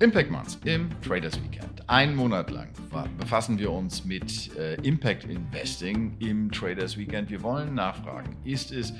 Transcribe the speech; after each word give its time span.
Impact 0.00 0.30
Months 0.30 0.60
im 0.64 0.88
Traders 1.02 1.42
Weekend. 1.42 1.82
Einen 1.88 2.14
Monat 2.14 2.52
lang 2.52 2.68
befassen 3.18 3.58
wir 3.58 3.72
uns 3.72 4.04
mit 4.04 4.56
äh, 4.56 4.74
Impact 4.82 5.24
Investing 5.24 6.16
im 6.20 6.52
Traders 6.52 6.96
Weekend. 6.96 7.30
Wir 7.30 7.42
wollen 7.42 7.74
nachfragen, 7.74 8.36
ist 8.44 8.70
es 8.70 8.92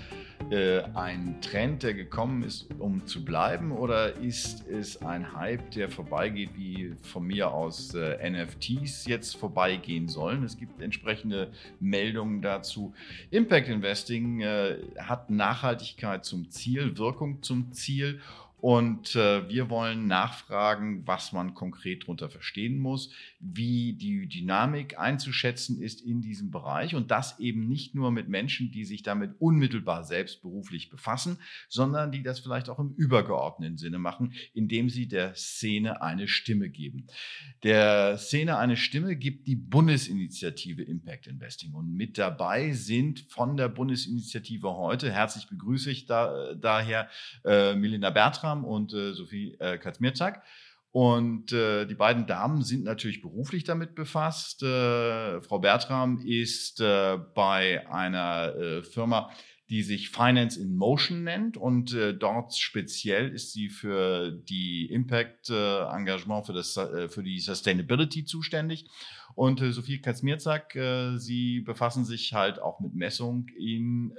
äh, 0.50 0.80
ein 0.94 1.40
Trend, 1.40 1.84
der 1.84 1.94
gekommen 1.94 2.42
ist, 2.42 2.68
um 2.80 3.06
zu 3.06 3.24
bleiben, 3.24 3.70
oder 3.70 4.16
ist 4.16 4.66
es 4.66 5.00
ein 5.00 5.36
Hype, 5.36 5.70
der 5.70 5.88
vorbeigeht, 5.88 6.50
wie 6.56 6.94
von 7.02 7.24
mir 7.24 7.52
aus 7.52 7.94
äh, 7.94 8.30
NFTs 8.30 9.06
jetzt 9.06 9.36
vorbeigehen 9.36 10.08
sollen? 10.08 10.42
Es 10.42 10.56
gibt 10.56 10.82
entsprechende 10.82 11.52
Meldungen 11.78 12.42
dazu. 12.42 12.92
Impact 13.30 13.68
Investing 13.68 14.40
äh, 14.40 14.78
hat 14.98 15.30
Nachhaltigkeit 15.30 16.24
zum 16.24 16.50
Ziel, 16.50 16.98
Wirkung 16.98 17.40
zum 17.42 17.70
Ziel 17.70 18.20
und 18.60 19.14
äh, 19.14 19.48
wir 19.48 19.70
wollen 19.70 20.08
nachfragen, 20.08 21.06
was 21.06 21.32
man 21.32 21.54
konkret 21.54 22.02
darunter 22.02 22.28
verstehen 22.28 22.78
muss, 22.78 23.12
wie 23.38 23.92
die 23.92 24.26
Dynamik 24.26 24.98
einzuschätzen 24.98 25.80
ist 25.80 26.00
in 26.00 26.22
diesem 26.22 26.50
Bereich 26.50 26.96
und 26.96 27.12
das 27.12 27.38
eben 27.38 27.68
nicht 27.68 27.94
nur 27.94 28.10
mit 28.10 28.28
Menschen, 28.28 28.72
die 28.72 28.84
sich 28.84 29.04
damit 29.04 29.34
unmittelbar 29.38 30.02
selbst 30.02 30.42
beruflich 30.42 30.90
befassen, 30.90 31.38
sondern 31.68 32.10
die 32.10 32.24
das 32.24 32.40
vielleicht 32.40 32.68
auch 32.68 32.80
im 32.80 32.94
übergeordneten 32.96 33.78
Sinne 33.78 34.00
machen, 34.00 34.32
indem 34.54 34.90
sie 34.90 35.06
der 35.06 35.36
Szene 35.36 36.02
eine 36.02 36.26
Stimme 36.26 36.68
geben. 36.68 37.06
Der 37.62 38.18
Szene 38.18 38.58
eine 38.58 38.76
Stimme 38.76 39.14
gibt 39.14 39.46
die 39.46 39.56
Bundesinitiative 39.56 40.82
Impact 40.82 41.28
Investing 41.28 41.74
und 41.74 41.94
mit 41.94 42.18
dabei 42.18 42.72
sind 42.72 43.20
von 43.28 43.56
der 43.56 43.68
Bundesinitiative 43.68 44.68
heute, 44.74 45.12
herzlich 45.12 45.48
begrüße 45.48 45.92
ich 45.92 46.06
da, 46.06 46.54
daher 46.54 47.08
äh, 47.44 47.76
Milena 47.76 48.10
Bertram, 48.10 48.47
Bertram 48.48 48.64
und 48.64 48.92
äh, 48.92 49.12
Sophie 49.12 49.56
äh, 49.58 49.78
Katzmirzak. 49.78 50.42
Und 50.90 51.52
äh, 51.52 51.84
die 51.86 51.94
beiden 51.94 52.26
Damen 52.26 52.62
sind 52.62 52.84
natürlich 52.84 53.20
beruflich 53.20 53.64
damit 53.64 53.94
befasst. 53.94 54.62
Äh, 54.62 55.40
Frau 55.42 55.58
Bertram 55.58 56.18
ist 56.18 56.80
äh, 56.80 57.18
bei 57.34 57.86
einer 57.90 58.54
äh, 58.56 58.82
Firma, 58.82 59.30
die 59.68 59.82
sich 59.82 60.08
Finance 60.08 60.58
in 60.58 60.76
Motion 60.76 61.24
nennt 61.24 61.58
und 61.58 61.92
äh, 61.92 62.14
dort 62.14 62.56
speziell 62.56 63.28
ist 63.28 63.52
sie 63.52 63.68
für 63.68 64.30
die 64.30 64.86
Impact 64.86 65.50
äh, 65.50 66.42
für 66.42 66.52
das 66.54 66.80
für 67.08 67.22
die 67.22 67.38
Sustainability 67.38 68.24
zuständig 68.24 68.86
und 69.34 69.60
Sophie 69.60 70.00
Katzmirzak, 70.00 70.74
äh, 70.74 71.18
sie 71.18 71.60
befassen 71.60 72.06
sich 72.06 72.32
halt 72.32 72.58
auch 72.60 72.80
mit 72.80 72.94
Messung 72.94 73.46
in 73.58 74.14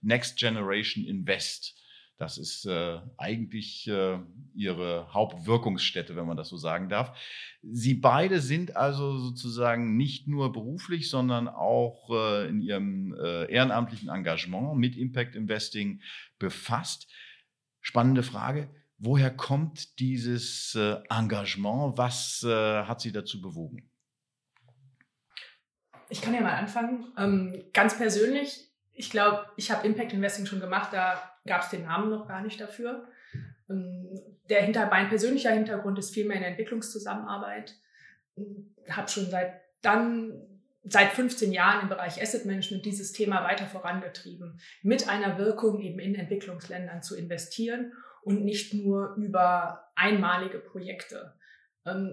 Next 0.00 0.38
Generation 0.38 1.04
Invest. 1.04 1.74
Das 2.24 2.38
ist 2.38 2.64
äh, 2.64 3.00
eigentlich 3.18 3.86
äh, 3.86 4.18
ihre 4.54 5.12
Hauptwirkungsstätte, 5.12 6.16
wenn 6.16 6.24
man 6.24 6.38
das 6.38 6.48
so 6.48 6.56
sagen 6.56 6.88
darf. 6.88 7.14
Sie 7.62 7.92
beide 7.92 8.40
sind 8.40 8.76
also 8.76 9.18
sozusagen 9.18 9.98
nicht 9.98 10.26
nur 10.26 10.50
beruflich, 10.50 11.10
sondern 11.10 11.48
auch 11.48 12.08
äh, 12.08 12.48
in 12.48 12.62
ihrem 12.62 13.14
äh, 13.14 13.44
ehrenamtlichen 13.52 14.08
Engagement 14.08 14.78
mit 14.78 14.96
Impact 14.96 15.36
Investing 15.36 16.00
befasst. 16.38 17.12
Spannende 17.82 18.22
Frage. 18.22 18.70
Woher 18.96 19.30
kommt 19.30 19.98
dieses 19.98 20.74
äh, 20.76 20.96
Engagement? 21.10 21.98
Was 21.98 22.42
äh, 22.42 22.84
hat 22.84 23.02
Sie 23.02 23.12
dazu 23.12 23.42
bewogen? 23.42 23.90
Ich 26.08 26.22
kann 26.22 26.32
ja 26.32 26.40
mal 26.40 26.54
anfangen. 26.54 27.04
Ähm, 27.18 27.64
ganz 27.74 27.98
persönlich, 27.98 28.70
ich 28.92 29.10
glaube, 29.10 29.44
ich 29.58 29.70
habe 29.70 29.86
Impact 29.86 30.14
Investing 30.14 30.46
schon 30.46 30.60
gemacht, 30.60 30.94
da 30.94 31.33
gab 31.46 31.62
es 31.62 31.70
den 31.70 31.84
Namen 31.84 32.10
noch 32.10 32.26
gar 32.28 32.42
nicht 32.42 32.60
dafür. 32.60 33.08
Ähm, 33.68 34.20
der 34.48 34.62
hinter, 34.62 34.86
mein 34.86 35.08
persönlicher 35.08 35.50
Hintergrund 35.50 35.98
ist 35.98 36.12
vielmehr 36.12 36.36
in 36.36 36.42
der 36.42 36.50
Entwicklungszusammenarbeit. 36.50 37.74
Habe 38.90 39.08
schon 39.08 39.30
seit 39.30 39.60
dann 39.80 40.32
seit 40.84 41.12
15 41.12 41.52
Jahren 41.52 41.82
im 41.82 41.88
Bereich 41.88 42.20
Asset 42.20 42.44
Management 42.44 42.84
dieses 42.84 43.12
Thema 43.12 43.42
weiter 43.44 43.66
vorangetrieben, 43.66 44.60
mit 44.82 45.08
einer 45.08 45.38
Wirkung 45.38 45.80
eben 45.80 45.98
in 45.98 46.14
Entwicklungsländern 46.14 47.02
zu 47.02 47.16
investieren 47.16 47.92
und 48.22 48.44
nicht 48.44 48.74
nur 48.74 49.14
über 49.16 49.90
einmalige 49.94 50.58
Projekte. 50.58 51.34
Ähm, 51.86 52.12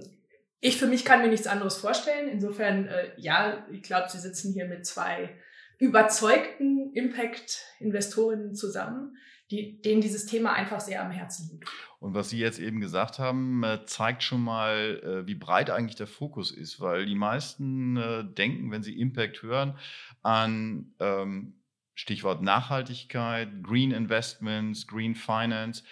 ich 0.62 0.78
für 0.78 0.88
mich 0.88 1.03
kann 1.03 1.22
mir 1.22 1.28
nichts 1.28 1.47
anderes 1.47 1.78
vorstellen. 1.78 2.30
Insofern, 2.30 2.88
äh, 2.88 3.12
ja, 3.18 3.66
ich 3.72 3.81
glaube, 3.81 4.09
Sie 4.09 4.20
sitzen 4.20 4.53
hier 4.53 4.68
mit 4.68 4.86
zwei 4.86 5.36
überzeugten 5.81 6.94
Impact-Investorinnen 6.94 8.53
zusammen, 8.53 9.18
die, 9.50 9.81
denen 9.81 10.00
dieses 10.00 10.28
Thema 10.28 10.53
einfach 10.53 10.80
sehr 10.80 11.03
am 11.03 11.09
Herzen 11.09 11.50
liegt. 11.52 11.68
Und 12.00 12.14
was 12.14 12.30
Sie 12.30 12.38
jetzt 12.38 12.59
eben 12.59 12.80
gesagt 12.80 13.18
haben, 13.18 13.64
äh, 13.64 13.84
zeigt 13.86 14.22
schon 14.22 14.44
mal, 14.44 15.02
äh, 15.03 15.28
wie 15.28 15.34
breit 15.34 15.72
eigentlich 15.72 15.96
der 15.96 16.08
Fokus 16.08 16.52
ist, 16.52 16.80
weil 16.80 17.08
die 17.08 17.16
meisten 17.16 17.97
äh, 17.97 18.24
denken, 18.24 18.72
wenn 18.72 18.84
sie 18.84 18.97
Impact 19.00 19.41
hören, 19.41 19.75
an 20.22 20.94
ähm, 21.00 21.56
Stichwort 21.96 22.44
Nachhaltigkeit, 22.44 23.64
Green 23.64 23.91
Investments, 23.91 24.86
Green 24.86 25.16
Finance 25.16 25.84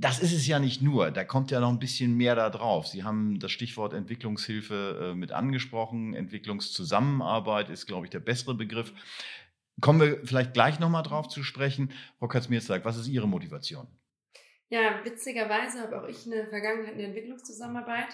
das 0.00 0.20
ist 0.20 0.32
es 0.32 0.46
ja 0.46 0.60
nicht 0.60 0.80
nur. 0.80 1.10
Da 1.10 1.24
kommt 1.24 1.50
ja 1.50 1.58
noch 1.58 1.70
ein 1.70 1.80
bisschen 1.80 2.16
mehr 2.16 2.36
da 2.36 2.50
drauf. 2.50 2.86
Sie 2.86 3.02
haben 3.02 3.40
das 3.40 3.50
Stichwort 3.50 3.92
Entwicklungshilfe 3.92 5.10
äh, 5.10 5.14
mit 5.16 5.32
angesprochen. 5.32 6.14
Entwicklungszusammenarbeit 6.14 7.68
ist, 7.68 7.86
glaube 7.86 8.06
ich, 8.06 8.10
der 8.10 8.20
bessere 8.20 8.54
Begriff. 8.54 8.92
Kommen 9.80 10.00
wir 10.00 10.24
vielleicht 10.24 10.54
gleich 10.54 10.78
nochmal 10.78 11.02
drauf 11.02 11.28
zu 11.28 11.42
sprechen. 11.42 11.92
Frau 12.20 12.28
Katzmirzak, 12.28 12.84
was 12.84 12.96
ist 12.96 13.08
Ihre 13.08 13.26
Motivation? 13.26 13.88
Ja, 14.68 15.00
witzigerweise 15.04 15.80
habe 15.80 16.00
auch 16.00 16.08
ich 16.08 16.26
eine 16.26 16.46
Vergangenheit 16.46 16.92
in 16.92 16.98
der 16.98 17.08
Entwicklungszusammenarbeit. 17.08 18.08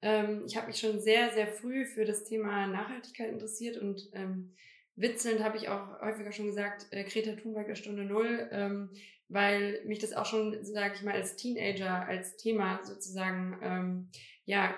Ähm, 0.00 0.44
ich 0.46 0.56
habe 0.56 0.68
mich 0.68 0.78
schon 0.78 1.00
sehr, 1.00 1.34
sehr 1.34 1.48
früh 1.48 1.84
für 1.84 2.06
das 2.06 2.24
Thema 2.24 2.66
Nachhaltigkeit 2.66 3.30
interessiert 3.30 3.76
und 3.76 4.08
ähm, 4.14 4.54
witzelnd 4.94 5.42
habe 5.42 5.58
ich 5.58 5.68
auch 5.68 6.00
häufiger 6.00 6.32
schon 6.32 6.46
gesagt, 6.46 6.86
äh, 6.92 7.04
Greta 7.04 7.32
Thunberg 7.32 7.66
der 7.66 7.74
Stunde 7.74 8.04
Null. 8.04 8.48
Ähm, 8.52 8.90
weil 9.28 9.80
mich 9.84 9.98
das 9.98 10.12
auch 10.12 10.26
schon, 10.26 10.64
sage 10.64 10.94
ich 10.94 11.02
mal, 11.02 11.14
als 11.14 11.36
Teenager 11.36 12.06
als 12.06 12.36
Thema 12.36 12.80
sozusagen 12.84 13.58
ähm, 13.62 14.08
ja 14.44 14.74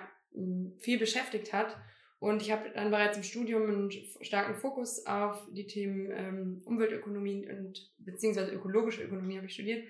viel 0.79 0.99
beschäftigt 0.99 1.53
hat. 1.53 1.77
Und 2.19 2.41
ich 2.41 2.51
habe 2.51 2.69
dann 2.73 2.91
bereits 2.91 3.15
im 3.15 3.23
Studium 3.23 3.63
einen 3.63 3.91
starken 3.91 4.55
Fokus 4.55 5.05
auf 5.05 5.41
die 5.51 5.67
Themen 5.67 6.11
ähm, 6.11 6.61
Umweltökonomie 6.65 7.49
und 7.49 7.91
beziehungsweise 7.97 8.51
ökologische 8.51 9.03
Ökonomie 9.03 9.37
habe 9.37 9.47
ich 9.47 9.53
studiert 9.53 9.85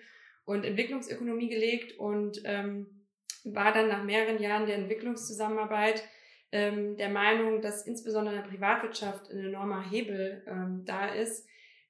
und 0.46 0.64
Entwicklungsökonomie 0.64 1.50
gelegt 1.50 1.98
und 1.98 2.42
ähm, 2.44 2.86
war 3.46 3.74
dann 3.74 3.88
nach 3.88 4.04
mehreren 4.04 4.40
Jahren 4.40 4.68
der 4.68 4.76
Entwicklungszusammenarbeit 4.76 6.04
ähm, 6.52 6.98
der 6.98 7.10
Meinung, 7.10 7.62
dass 7.62 7.86
insbesondere 7.88 8.36
in 8.36 8.42
der 8.42 8.50
Privatwirtschaft 8.50 9.30
ein 9.32 9.46
enormer 9.46 9.88
Hebel 9.90 10.44
ähm, 10.48 10.84
da 10.86 11.08
ist, 11.08 11.48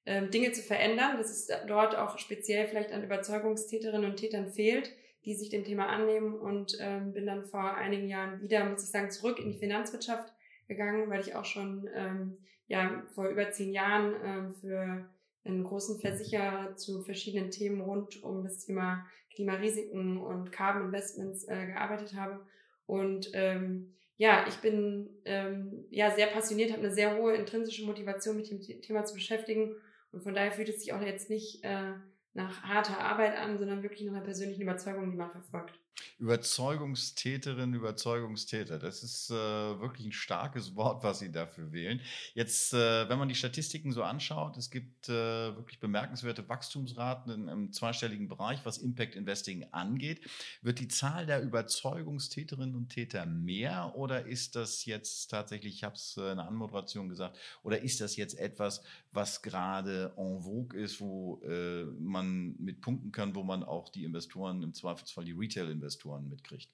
ähm, 0.10 0.32
Dinge 0.32 0.52
zu 0.54 0.64
verändern, 0.64 1.18
dass 1.18 1.30
es 1.30 1.48
dort 1.68 1.96
auch 1.96 2.18
speziell 2.18 2.68
vielleicht 2.68 2.92
an 2.92 3.04
Überzeugungstäterinnen 3.04 4.10
und 4.10 4.18
Tätern 4.18 4.52
fehlt, 4.52 4.92
die 5.24 5.36
sich 5.36 5.50
dem 5.50 5.64
Thema 5.64 5.86
annehmen. 5.86 6.34
Und 6.34 6.76
ähm, 6.80 7.14
bin 7.14 7.28
dann 7.28 7.46
vor 7.46 7.76
einigen 7.76 8.08
Jahren 8.08 8.42
wieder, 8.42 8.66
muss 8.66 8.84
ich 8.84 8.90
sagen, 8.90 9.12
zurück 9.12 9.38
in 9.38 9.52
die 9.52 9.60
Finanzwirtschaft 9.60 10.34
gegangen, 10.68 11.12
weil 11.12 11.22
ich 11.22 11.36
auch 11.36 11.46
schon 11.46 11.88
ähm, 11.94 12.40
ja 12.66 13.04
vor 13.14 13.28
über 13.28 13.52
zehn 13.52 13.72
Jahren 13.72 14.16
ähm, 14.26 14.54
für 14.56 15.08
einen 15.44 15.64
großen 15.64 16.00
Versicherer 16.00 16.76
zu 16.76 17.04
verschiedenen 17.04 17.52
Themen 17.52 17.80
rund 17.80 18.24
um 18.24 18.44
das 18.44 18.66
Thema 18.66 19.06
Klimarisiken 19.36 20.18
und 20.18 20.52
Carbon 20.52 20.86
Investments 20.86 21.48
äh, 21.48 21.68
gearbeitet 21.68 22.16
habe. 22.16 22.40
Und 22.88 23.30
ähm, 23.34 23.94
ja, 24.18 24.48
ich 24.48 24.56
bin 24.56 25.12
ähm, 25.26 25.86
ja 25.92 26.10
sehr 26.10 26.28
passioniert, 26.28 26.72
habe 26.72 26.82
eine 26.82 26.92
sehr 26.96 27.16
hohe 27.16 27.36
intrinsische 27.36 27.86
Motivation, 27.86 28.38
mich 28.38 28.52
mit 28.52 28.68
dem 28.68 28.82
Thema 28.82 29.06
zu 29.06 29.14
beschäftigen 29.14 29.76
und 30.12 30.22
von 30.24 30.34
daher 30.34 30.52
fühlt 30.52 30.70
es 30.70 30.82
sich 30.82 30.94
auch 30.94 31.02
jetzt 31.02 31.30
nicht 31.30 31.64
äh, 31.64 31.94
nach 32.40 32.64
harter 32.64 33.00
Arbeit 33.00 33.38
an, 33.38 33.58
sondern 33.58 33.84
wirklich 33.84 34.02
nach 34.04 34.14
einer 34.14 34.24
persönlichen 34.24 34.62
Überzeugung, 34.62 35.12
die 35.12 35.18
man 35.18 35.32
verfolgt. 35.32 35.80
Überzeugungstäterin, 36.20 37.74
Überzeugungstäter. 37.74 38.78
Das 38.80 39.04
ist 39.04 39.30
äh, 39.30 39.34
wirklich 39.34 40.08
ein 40.08 40.12
starkes 40.12 40.76
Wort, 40.76 41.04
was 41.04 41.20
Sie 41.20 41.32
dafür 41.32 41.72
wählen. 41.72 42.02
Jetzt, 42.34 42.74
äh, 42.74 43.10
wenn 43.10 43.20
man 43.20 43.30
die 43.30 43.36
Statistiken 43.36 43.92
so 43.92 44.04
anschaut, 44.04 44.58
es 44.58 44.70
gibt 44.70 45.10
äh, 45.10 45.56
wirklich 45.56 45.80
bemerkenswerte 45.80 46.48
Wachstumsraten 46.48 47.32
in, 47.32 47.48
im 47.48 47.72
zweistelligen 47.72 48.28
Bereich, 48.28 48.60
was 48.64 48.78
Impact 48.78 49.16
Investing 49.16 49.66
angeht. 49.72 50.22
Wird 50.62 50.80
die 50.80 50.88
Zahl 50.88 51.26
der 51.26 51.42
Überzeugungstäterinnen 51.42 52.76
und 52.76 52.90
Täter 52.90 53.26
mehr 53.26 53.94
oder 53.96 54.26
ist 54.26 54.56
das 54.56 54.86
jetzt 54.86 55.28
tatsächlich, 55.28 55.76
ich 55.76 55.84
habe 55.84 55.96
es 55.96 56.18
äh, 56.18 56.32
in 56.32 56.38
der 56.38 56.48
Anmoderation 56.48 57.10
gesagt, 57.10 57.38
oder 57.64 57.82
ist 57.82 58.02
das 58.02 58.16
jetzt 58.16 58.38
etwas, 58.38 58.84
was 59.12 59.42
gerade 59.42 60.14
en 60.18 60.42
vogue 60.42 60.80
ist, 60.80 61.00
wo 61.00 61.42
äh, 61.44 61.86
man 62.30 62.56
mit 62.60 62.82
punkten 62.82 63.12
kann, 63.12 63.36
wo 63.36 63.44
man 63.44 63.64
auch 63.64 63.90
die 63.90 64.04
Investoren, 64.04 64.64
im 64.64 64.74
Zweifelsfall 64.74 65.26
die 65.26 65.34
Retail-Investoren, 65.34 66.26
Investoren 66.26 66.30
mitkriegt? 66.30 66.70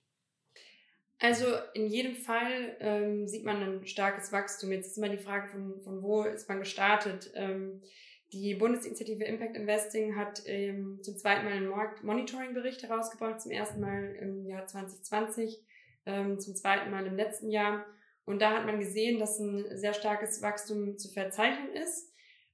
Also 1.20 1.46
in 1.74 1.88
jedem 1.88 2.16
Fall 2.16 2.76
ähm, 2.80 3.28
sieht 3.28 3.46
man 3.46 3.64
ein 3.64 3.88
starkes 3.88 4.32
Wachstum. 4.32 4.72
Jetzt 4.72 4.88
ist 4.88 4.98
immer 4.98 5.10
die 5.10 5.18
Frage, 5.18 5.48
von, 5.48 5.80
von 5.82 6.02
wo 6.02 6.24
ist 6.24 6.50
man 6.50 6.60
gestartet. 6.60 7.32
Ähm, 7.36 7.82
Die 8.34 8.56
Bundesinitiative 8.56 9.24
Impact 9.24 9.56
Investing 9.56 10.16
hat 10.16 10.42
ähm, 10.46 11.00
zum 11.04 11.16
zweiten 11.16 11.46
Mal 11.46 11.54
einen 11.54 11.72
Monitoring-Bericht 12.04 12.84
herausgebracht, 12.84 13.40
zum 13.40 13.52
ersten 13.52 13.80
Mal 13.80 14.16
im 14.20 14.46
Jahr 14.46 14.66
2020, 14.66 15.64
ähm, 16.06 16.40
zum 16.40 16.56
zweiten 16.56 16.92
Mal 16.92 17.06
im 17.06 17.16
letzten 17.16 17.50
Jahr. 17.50 17.86
Und 18.26 18.42
da 18.42 18.52
hat 18.52 18.66
man 18.66 18.80
gesehen, 18.80 19.20
dass 19.20 19.40
ein 19.40 19.78
sehr 19.78 19.94
starkes 19.94 20.42
Wachstum 20.42 20.98
zu 20.98 21.10
verzeichnen 21.10 21.72
ist. 21.74 22.12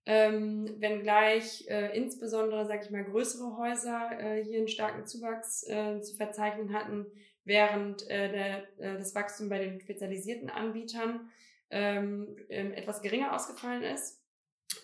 Ähm, 0.08 0.68
wenngleich 0.80 1.68
äh, 1.70 1.96
insbesondere, 1.96 2.66
sage 2.66 2.82
ich 2.84 2.90
mal, 2.90 3.04
größere 3.04 3.56
Häuser 3.58 4.10
äh, 4.20 4.44
hier 4.44 4.58
einen 4.58 4.68
starken 4.68 5.06
Zuwachs 5.06 5.64
äh, 5.68 6.02
zu 6.02 6.16
verzeichnen 6.16 6.74
hatten, 6.74 7.06
während 7.44 8.10
äh, 8.10 8.32
der, 8.32 8.58
äh, 8.80 8.98
das 8.98 9.14
Wachstum 9.14 9.48
bei 9.48 9.60
den 9.60 9.80
spezialisierten 9.80 10.50
Anbietern 10.50 11.30
ähm, 11.70 12.36
ähm, 12.50 12.74
etwas 12.74 13.04
geringer 13.04 13.36
ausgefallen 13.36 13.84
ist. 13.84 14.20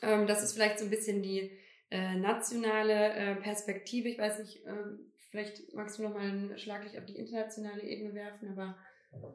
Ähm, 0.03 0.27
das 0.27 0.43
ist 0.43 0.53
vielleicht 0.53 0.77
so 0.77 0.85
ein 0.85 0.91
bisschen 0.91 1.23
die 1.23 1.51
äh, 1.89 2.15
nationale 2.15 3.37
Perspektive. 3.41 4.09
Ich 4.09 4.19
weiß 4.19 4.39
nicht, 4.39 4.63
ähm, 4.67 5.11
vielleicht 5.31 5.73
magst 5.73 5.97
du 5.97 6.03
noch 6.03 6.13
mal 6.13 6.27
ein 6.27 6.59
Schlaglicht 6.59 6.97
auf 6.97 7.05
die 7.05 7.17
internationale 7.17 7.81
Ebene 7.81 8.13
werfen, 8.13 8.49
aber 8.49 8.77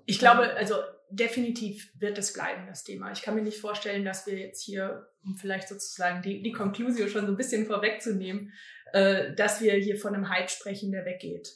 ich 0.07 0.19
glaube, 0.19 0.55
also 0.55 0.75
definitiv 1.11 1.93
wird 1.99 2.19
es 2.19 2.33
bleiben, 2.33 2.67
das 2.67 2.85
Thema. 2.85 3.13
Ich 3.13 3.23
kann 3.23 3.35
mir 3.35 3.43
nicht 3.43 3.61
vorstellen, 3.61 4.05
dass 4.05 4.27
wir 4.27 4.39
jetzt 4.39 4.63
hier, 4.63 5.09
um 5.25 5.37
vielleicht 5.37 5.69
sozusagen 5.69 6.23
die, 6.23 6.43
die 6.43 6.53
Conclusio 6.53 7.09
schon 7.09 7.27
so 7.27 7.33
ein 7.33 7.37
bisschen 7.37 7.67
vorwegzunehmen, 7.67 8.53
äh, 8.93 9.35
dass 9.35 9.61
wir 9.61 9.75
hier 9.75 9.99
von 9.99 10.15
einem 10.15 10.29
Hype 10.29 10.51
sprechen, 10.51 10.93
der 10.93 11.05
weggeht. 11.05 11.49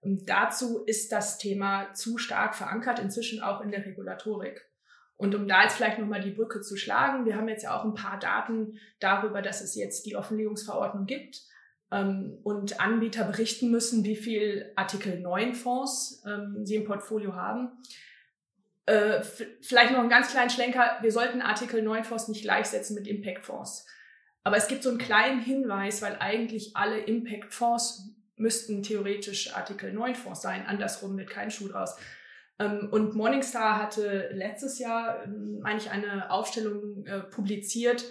Und 0.00 0.28
dazu 0.28 0.84
ist 0.84 1.12
das 1.12 1.38
Thema 1.38 1.92
zu 1.94 2.18
stark 2.18 2.54
verankert, 2.54 2.98
inzwischen 2.98 3.40
auch 3.40 3.60
in 3.60 3.70
der 3.70 3.86
Regulatorik. 3.86 4.68
Und 5.16 5.34
um 5.34 5.46
da 5.46 5.62
jetzt 5.62 5.76
vielleicht 5.76 5.98
nochmal 5.98 6.20
die 6.20 6.32
Brücke 6.32 6.60
zu 6.60 6.76
schlagen, 6.76 7.24
wir 7.24 7.36
haben 7.36 7.48
jetzt 7.48 7.62
ja 7.62 7.78
auch 7.78 7.84
ein 7.84 7.94
paar 7.94 8.18
Daten 8.18 8.78
darüber, 8.98 9.42
dass 9.42 9.60
es 9.60 9.76
jetzt 9.76 10.04
die 10.06 10.16
Offenlegungsverordnung 10.16 11.06
gibt 11.06 11.40
und 11.90 12.80
Anbieter 12.80 13.24
berichten 13.24 13.70
müssen, 13.70 14.04
wie 14.04 14.16
viel 14.16 14.72
Artikel 14.74 15.20
9 15.20 15.54
Fonds 15.54 16.24
ähm, 16.26 16.64
sie 16.64 16.74
im 16.74 16.84
Portfolio 16.84 17.34
haben. 17.34 17.70
Äh, 18.86 19.22
vielleicht 19.60 19.92
noch 19.92 20.00
einen 20.00 20.08
ganz 20.08 20.30
kleinen 20.30 20.50
Schlenker. 20.50 20.98
Wir 21.00 21.12
sollten 21.12 21.40
Artikel 21.40 21.82
9 21.82 22.04
Fonds 22.04 22.28
nicht 22.28 22.42
gleichsetzen 22.42 22.94
mit 22.94 23.06
Impact 23.06 23.44
Fonds. 23.44 23.86
Aber 24.42 24.56
es 24.56 24.68
gibt 24.68 24.82
so 24.82 24.90
einen 24.90 24.98
kleinen 24.98 25.40
Hinweis, 25.40 26.02
weil 26.02 26.16
eigentlich 26.20 26.76
alle 26.76 26.98
Impact 26.98 27.54
Fonds 27.54 28.10
müssten 28.36 28.82
theoretisch 28.82 29.54
Artikel 29.54 29.92
9 29.92 30.14
Fonds 30.14 30.42
sein. 30.42 30.66
Andersrum 30.66 31.16
wird 31.16 31.30
kein 31.30 31.50
Schuh 31.50 31.68
draus. 31.68 31.96
Ähm, 32.58 32.88
und 32.90 33.14
Morningstar 33.14 33.80
hatte 33.80 34.30
letztes 34.32 34.78
Jahr, 34.78 35.24
ähm, 35.24 35.60
meine 35.62 35.78
ich, 35.78 35.90
eine 35.90 36.30
Aufstellung 36.30 37.06
äh, 37.06 37.20
publiziert, 37.20 38.04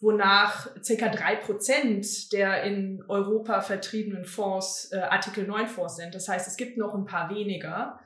wonach 0.00 0.68
circa 0.82 1.08
drei 1.08 1.36
Prozent 1.36 2.32
der 2.32 2.62
in 2.62 3.02
Europa 3.08 3.60
vertriebenen 3.60 4.24
Fonds 4.24 4.90
äh, 4.92 4.98
Artikel 4.98 5.46
9 5.46 5.66
Fonds 5.66 5.96
sind. 5.96 6.14
Das 6.14 6.28
heißt, 6.28 6.46
es 6.46 6.56
gibt 6.56 6.76
noch 6.76 6.94
ein 6.94 7.04
paar 7.04 7.30
weniger, 7.30 8.00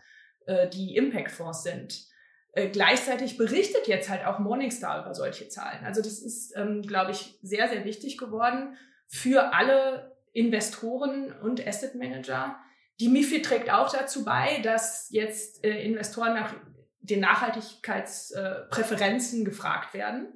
äh, 0.47 0.69
die 0.69 0.97
Impact 0.97 1.31
Fonds 1.31 1.62
sind. 1.62 2.06
Äh, 2.53 2.69
gleichzeitig 2.69 3.37
berichtet 3.37 3.89
jetzt 3.89 4.09
halt 4.09 4.27
auch 4.27 4.39
Morningstar 4.39 5.03
über 5.03 5.15
solche 5.15 5.49
Zahlen. 5.49 5.85
Also 5.85 6.00
das 6.00 6.21
ist, 6.21 6.56
ähm, 6.56 6.83
glaube 6.83 7.11
ich, 7.11 7.39
sehr, 7.43 7.69
sehr 7.69 7.85
wichtig 7.85 8.17
geworden 8.17 8.77
für 9.06 9.53
alle 9.53 10.17
Investoren 10.33 11.33
und 11.43 11.67
Asset 11.67 11.94
Manager, 11.94 12.56
die 13.00 13.09
MIFID 13.09 13.44
trägt 13.44 13.71
auch 13.71 13.93
dazu 13.93 14.25
bei, 14.25 14.61
dass 14.61 15.11
jetzt 15.11 15.62
äh, 15.65 15.85
Investoren 15.85 16.33
nach 16.35 16.55
den 17.00 17.21
Nachhaltigkeitspräferenzen 17.21 19.43
äh, 19.43 19.44
gefragt 19.44 19.93
werden. 19.93 20.33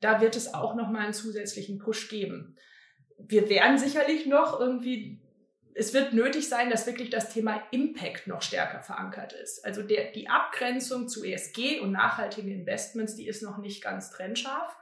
Da 0.00 0.20
wird 0.20 0.36
es 0.36 0.54
auch 0.54 0.74
nochmal 0.74 1.04
einen 1.04 1.12
zusätzlichen 1.12 1.78
Push 1.78 2.08
geben. 2.08 2.56
Wir 3.18 3.48
werden 3.48 3.78
sicherlich 3.78 4.26
noch 4.26 4.58
irgendwie, 4.58 5.20
es 5.74 5.92
wird 5.92 6.14
nötig 6.14 6.48
sein, 6.48 6.70
dass 6.70 6.86
wirklich 6.86 7.10
das 7.10 7.32
Thema 7.32 7.62
Impact 7.70 8.26
noch 8.26 8.42
stärker 8.42 8.80
verankert 8.80 9.34
ist. 9.34 9.64
Also 9.64 9.82
der, 9.82 10.12
die 10.12 10.28
Abgrenzung 10.28 11.08
zu 11.08 11.22
ESG 11.22 11.80
und 11.80 11.92
nachhaltigen 11.92 12.50
Investments, 12.50 13.14
die 13.14 13.26
ist 13.28 13.42
noch 13.42 13.58
nicht 13.58 13.82
ganz 13.82 14.10
trennscharf. 14.10 14.74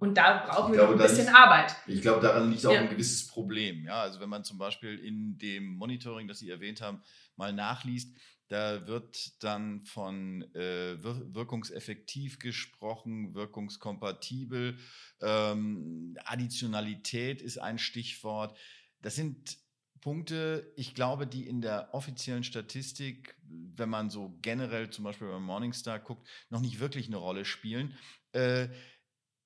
Und 0.00 0.16
da 0.16 0.46
brauchen 0.46 0.72
wir 0.72 0.82
noch 0.82 0.92
ein 0.92 0.98
bisschen 0.98 1.26
liegt, 1.26 1.36
Arbeit. 1.36 1.76
Ich 1.86 2.00
glaube, 2.00 2.22
daran 2.22 2.50
liegt 2.50 2.64
auch 2.64 2.72
ja. 2.72 2.80
ein 2.80 2.88
gewisses 2.88 3.28
Problem. 3.28 3.84
Ja, 3.84 4.00
also 4.00 4.18
wenn 4.18 4.30
man 4.30 4.44
zum 4.44 4.56
Beispiel 4.56 4.98
in 4.98 5.36
dem 5.36 5.76
Monitoring, 5.76 6.26
das 6.26 6.38
Sie 6.38 6.48
erwähnt 6.48 6.80
haben, 6.80 7.02
mal 7.36 7.52
nachliest, 7.52 8.16
da 8.50 8.88
wird 8.88 9.42
dann 9.44 9.84
von 9.84 10.42
äh, 10.56 11.02
wir 11.02 11.34
wirkungseffektiv 11.34 12.40
gesprochen, 12.40 13.32
wirkungskompatibel. 13.32 14.76
Ähm, 15.20 16.16
Additionalität 16.24 17.42
ist 17.42 17.58
ein 17.58 17.78
Stichwort. 17.78 18.58
Das 19.02 19.14
sind 19.14 19.56
Punkte, 20.00 20.72
ich 20.74 20.96
glaube, 20.96 21.28
die 21.28 21.46
in 21.46 21.60
der 21.60 21.94
offiziellen 21.94 22.42
Statistik, 22.42 23.36
wenn 23.46 23.88
man 23.88 24.10
so 24.10 24.36
generell 24.42 24.90
zum 24.90 25.04
Beispiel 25.04 25.28
bei 25.28 25.38
Morningstar 25.38 26.00
guckt, 26.00 26.26
noch 26.48 26.60
nicht 26.60 26.80
wirklich 26.80 27.06
eine 27.06 27.18
Rolle 27.18 27.44
spielen. 27.44 27.96
Äh, 28.32 28.66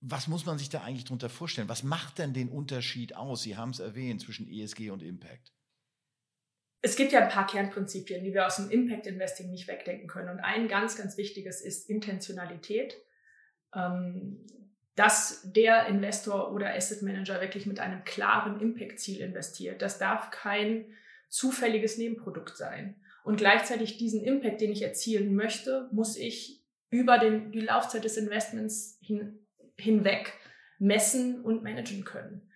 was 0.00 0.28
muss 0.28 0.46
man 0.46 0.56
sich 0.56 0.70
da 0.70 0.82
eigentlich 0.82 1.04
darunter 1.04 1.28
vorstellen? 1.28 1.68
Was 1.68 1.82
macht 1.82 2.18
denn 2.18 2.32
den 2.32 2.48
Unterschied 2.48 3.16
aus? 3.16 3.42
Sie 3.42 3.58
haben 3.58 3.70
es 3.70 3.80
erwähnt 3.80 4.22
zwischen 4.22 4.48
ESG 4.48 4.90
und 4.90 5.02
Impact. 5.02 5.52
Es 6.84 6.96
gibt 6.96 7.12
ja 7.12 7.20
ein 7.20 7.30
paar 7.30 7.46
Kernprinzipien, 7.46 8.22
die 8.22 8.34
wir 8.34 8.46
aus 8.46 8.56
dem 8.56 8.70
Impact 8.70 9.06
Investing 9.06 9.50
nicht 9.50 9.68
wegdenken 9.68 10.06
können. 10.06 10.28
Und 10.28 10.40
ein 10.40 10.68
ganz, 10.68 10.96
ganz 10.96 11.16
wichtiges 11.16 11.62
ist 11.62 11.88
Intentionalität. 11.88 12.94
Ähm, 13.74 14.44
dass 14.96 15.42
der 15.44 15.86
Investor 15.86 16.52
oder 16.52 16.74
Asset 16.74 17.02
Manager 17.02 17.40
wirklich 17.40 17.66
mit 17.66 17.80
einem 17.80 18.04
klaren 18.04 18.60
Impact-Ziel 18.60 19.20
investiert. 19.20 19.82
Das 19.82 19.98
darf 19.98 20.30
kein 20.30 20.86
zufälliges 21.28 21.98
Nebenprodukt 21.98 22.56
sein. 22.56 22.96
Und 23.24 23.36
gleichzeitig 23.36 23.96
diesen 23.96 24.22
Impact, 24.22 24.60
den 24.60 24.70
ich 24.70 24.82
erzielen 24.82 25.34
möchte, 25.34 25.88
muss 25.90 26.16
ich 26.16 26.62
über 26.90 27.18
den, 27.18 27.50
die 27.50 27.60
Laufzeit 27.60 28.04
des 28.04 28.16
Investments 28.16 28.98
hin, 29.00 29.40
hinweg 29.76 30.32
messen 30.78 31.42
und 31.42 31.64
managen 31.64 32.04
können. 32.04 32.48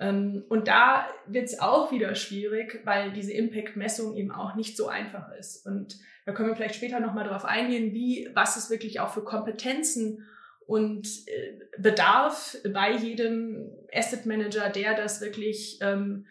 Ähm, 0.00 0.44
und 0.48 0.68
da 0.68 1.06
wird 1.26 1.44
es 1.44 1.60
auch 1.60 1.92
wieder 1.92 2.14
schwierig, 2.14 2.80
weil 2.84 3.12
diese 3.12 3.32
Impact-Messung 3.32 4.16
eben 4.16 4.30
auch 4.30 4.54
nicht 4.54 4.76
so 4.76 4.88
einfach 4.88 5.30
ist. 5.38 5.66
Und 5.66 5.98
da 6.26 6.32
können 6.32 6.48
wir 6.48 6.56
vielleicht 6.56 6.76
später 6.76 7.00
nochmal 7.00 7.26
drauf 7.26 7.44
eingehen, 7.44 7.92
wie, 7.92 8.28
was 8.34 8.56
es 8.56 8.70
wirklich 8.70 9.00
auch 9.00 9.12
für 9.12 9.24
Kompetenzen 9.24 10.26
und 10.66 11.06
äh, 11.26 11.58
Bedarf 11.78 12.56
bei 12.72 12.92
jedem 12.92 13.70
Asset 13.92 14.26
Manager, 14.26 14.70
der 14.70 14.94
das 14.94 15.20
wirklich 15.20 15.78
ähm, 15.82 16.26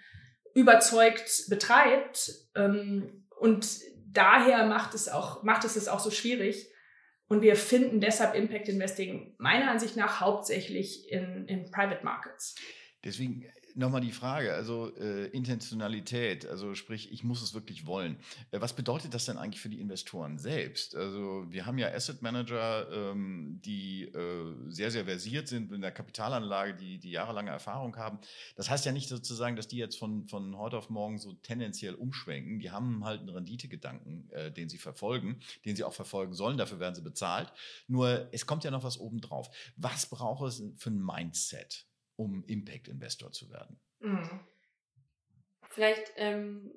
überzeugt 0.53 1.45
betreibt. 1.49 2.31
Ähm, 2.55 3.25
und 3.39 3.67
daher 4.07 4.65
macht 4.65 4.93
es 4.93 5.09
auch, 5.09 5.43
macht 5.43 5.63
es 5.65 5.75
es 5.75 5.87
auch 5.87 5.99
so 5.99 6.11
schwierig, 6.11 6.71
und 7.31 7.41
wir 7.41 7.55
finden 7.55 8.01
deshalb 8.01 8.35
Impact 8.35 8.67
Investing 8.67 9.35
meiner 9.37 9.71
Ansicht 9.71 9.95
nach 9.95 10.19
hauptsächlich 10.19 11.09
in, 11.09 11.45
in 11.47 11.71
Private 11.71 12.03
Markets. 12.03 12.55
Deswegen 13.03 13.45
nochmal 13.75 14.01
die 14.01 14.11
Frage, 14.11 14.53
also 14.53 14.95
äh, 14.97 15.27
Intentionalität, 15.27 16.45
also 16.45 16.75
sprich, 16.75 17.11
ich 17.11 17.23
muss 17.23 17.41
es 17.41 17.53
wirklich 17.53 17.85
wollen. 17.85 18.17
Äh, 18.51 18.61
was 18.61 18.73
bedeutet 18.73 19.13
das 19.13 19.25
denn 19.25 19.37
eigentlich 19.37 19.61
für 19.61 19.69
die 19.69 19.79
Investoren 19.79 20.37
selbst? 20.37 20.95
Also 20.95 21.45
wir 21.49 21.65
haben 21.65 21.77
ja 21.77 21.87
Asset 21.91 22.21
Manager, 22.21 22.87
ähm, 22.91 23.59
die 23.63 24.03
äh, 24.03 24.53
sehr, 24.69 24.91
sehr 24.91 25.05
versiert 25.05 25.47
sind 25.47 25.71
in 25.71 25.81
der 25.81 25.91
Kapitalanlage, 25.91 26.75
die, 26.75 26.99
die 26.99 27.11
jahrelange 27.11 27.51
Erfahrung 27.51 27.95
haben. 27.97 28.19
Das 28.55 28.69
heißt 28.69 28.85
ja 28.85 28.91
nicht 28.91 29.09
sozusagen, 29.09 29.55
dass 29.55 29.67
die 29.67 29.77
jetzt 29.77 29.97
von, 29.97 30.27
von 30.27 30.57
heute 30.57 30.77
auf 30.77 30.89
morgen 30.89 31.17
so 31.17 31.33
tendenziell 31.33 31.95
umschwenken. 31.95 32.59
Die 32.59 32.71
haben 32.71 33.05
halt 33.05 33.21
einen 33.21 33.29
Renditegedanken, 33.29 34.29
äh, 34.31 34.51
den 34.51 34.69
sie 34.69 34.77
verfolgen, 34.77 35.39
den 35.65 35.75
sie 35.75 35.83
auch 35.83 35.93
verfolgen 35.93 36.33
sollen, 36.33 36.57
dafür 36.57 36.79
werden 36.79 36.95
sie 36.95 37.01
bezahlt. 37.01 37.51
Nur 37.87 38.27
es 38.31 38.45
kommt 38.45 38.63
ja 38.63 38.71
noch 38.71 38.83
was 38.83 38.99
obendrauf. 38.99 39.49
Was 39.75 40.05
braucht 40.07 40.47
es 40.47 40.63
für 40.77 40.89
ein 40.89 41.03
Mindset? 41.03 41.85
Um 42.21 42.43
Impact-Investor 42.47 43.31
zu 43.31 43.49
werden? 43.49 43.79
Mhm. 43.99 44.39
Vielleicht 45.69 46.13
ähm, 46.17 46.71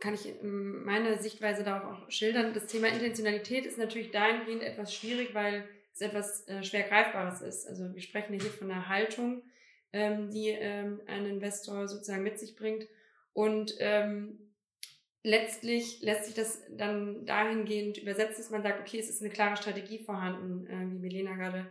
kann 0.00 0.14
ich 0.14 0.34
meine 0.42 1.18
Sichtweise 1.18 1.62
darauf 1.62 2.02
auch 2.02 2.10
schildern. 2.10 2.54
Das 2.54 2.66
Thema 2.66 2.88
Intentionalität 2.88 3.66
ist 3.66 3.78
natürlich 3.78 4.10
dahingehend 4.10 4.62
etwas 4.62 4.94
schwierig, 4.94 5.34
weil 5.34 5.68
es 5.92 6.00
etwas 6.00 6.48
äh, 6.48 6.62
schwer 6.62 6.84
Greifbares 6.84 7.42
ist. 7.42 7.66
Also 7.66 7.94
wir 7.94 8.00
sprechen 8.00 8.32
hier 8.32 8.50
von 8.50 8.70
einer 8.70 8.88
Haltung, 8.88 9.42
ähm, 9.92 10.30
die 10.30 10.48
ähm, 10.48 11.00
ein 11.06 11.26
Investor 11.26 11.86
sozusagen 11.86 12.22
mit 12.22 12.38
sich 12.38 12.56
bringt. 12.56 12.86
Und 13.32 13.74
ähm, 13.78 14.52
letztlich 15.22 16.00
lässt 16.00 16.24
sich 16.24 16.34
das 16.34 16.62
dann 16.70 17.26
dahingehend 17.26 17.98
übersetzen, 17.98 18.38
dass 18.38 18.50
man 18.50 18.62
sagt, 18.62 18.80
okay, 18.80 18.98
es 18.98 19.10
ist 19.10 19.20
eine 19.20 19.30
klare 19.30 19.56
Strategie 19.56 19.98
vorhanden, 19.98 20.66
äh, 20.66 20.90
wie 20.90 20.98
Milena 20.98 21.36
gerade 21.36 21.66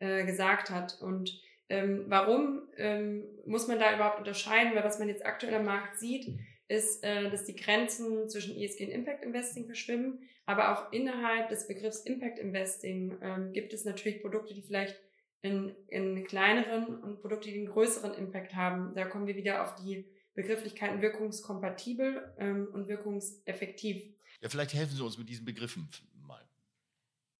äh, 0.00 0.24
gesagt 0.26 0.70
hat. 0.70 1.00
Und 1.00 1.40
ähm, 1.70 2.04
warum 2.08 2.62
ähm, 2.76 3.24
muss 3.46 3.68
man 3.68 3.78
da 3.78 3.94
überhaupt 3.94 4.18
unterscheiden? 4.18 4.74
Weil 4.74 4.84
was 4.84 4.98
man 4.98 5.08
jetzt 5.08 5.24
aktuell 5.24 5.54
am 5.54 5.64
Markt 5.64 5.98
sieht, 5.98 6.26
ist, 6.68 7.02
äh, 7.02 7.30
dass 7.30 7.44
die 7.44 7.56
Grenzen 7.56 8.28
zwischen 8.28 8.56
ESG 8.56 8.86
und 8.86 8.90
Impact 8.90 9.24
Investing 9.24 9.66
verschwimmen. 9.66 10.18
Aber 10.46 10.72
auch 10.72 10.92
innerhalb 10.92 11.48
des 11.48 11.68
Begriffs 11.68 12.00
Impact 12.00 12.38
Investing 12.38 13.16
ähm, 13.22 13.52
gibt 13.52 13.72
es 13.72 13.84
natürlich 13.84 14.20
Produkte, 14.20 14.52
die 14.52 14.62
vielleicht 14.62 15.00
in, 15.42 15.74
in 15.88 16.24
kleineren 16.24 17.02
und 17.02 17.20
Produkte, 17.20 17.48
die 17.48 17.58
einen 17.58 17.66
größeren 17.66 18.14
Impact 18.14 18.54
haben. 18.54 18.92
Da 18.94 19.04
kommen 19.04 19.26
wir 19.26 19.36
wieder 19.36 19.62
auf 19.62 19.76
die 19.76 20.04
Begrifflichkeiten 20.34 21.00
wirkungskompatibel 21.00 22.34
ähm, 22.38 22.68
und 22.72 22.88
wirkungseffektiv. 22.88 24.02
Ja, 24.40 24.48
vielleicht 24.48 24.74
helfen 24.74 24.96
Sie 24.96 25.02
uns 25.02 25.18
mit 25.18 25.28
diesen 25.28 25.44
Begriffen 25.44 25.88
mal. 26.26 26.44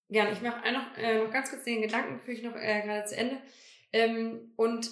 Gerne, 0.08 0.32
ich 0.32 0.42
mache 0.42 0.72
noch, 0.72 0.98
äh, 0.98 1.22
noch 1.22 1.32
ganz 1.32 1.50
kurz 1.50 1.64
den 1.64 1.82
Gedanken, 1.82 2.20
führe 2.20 2.36
ich 2.36 2.42
noch 2.42 2.56
äh, 2.56 2.82
gerade 2.82 3.06
zu 3.06 3.16
Ende. 3.16 3.38
Ähm, 3.92 4.52
und 4.56 4.90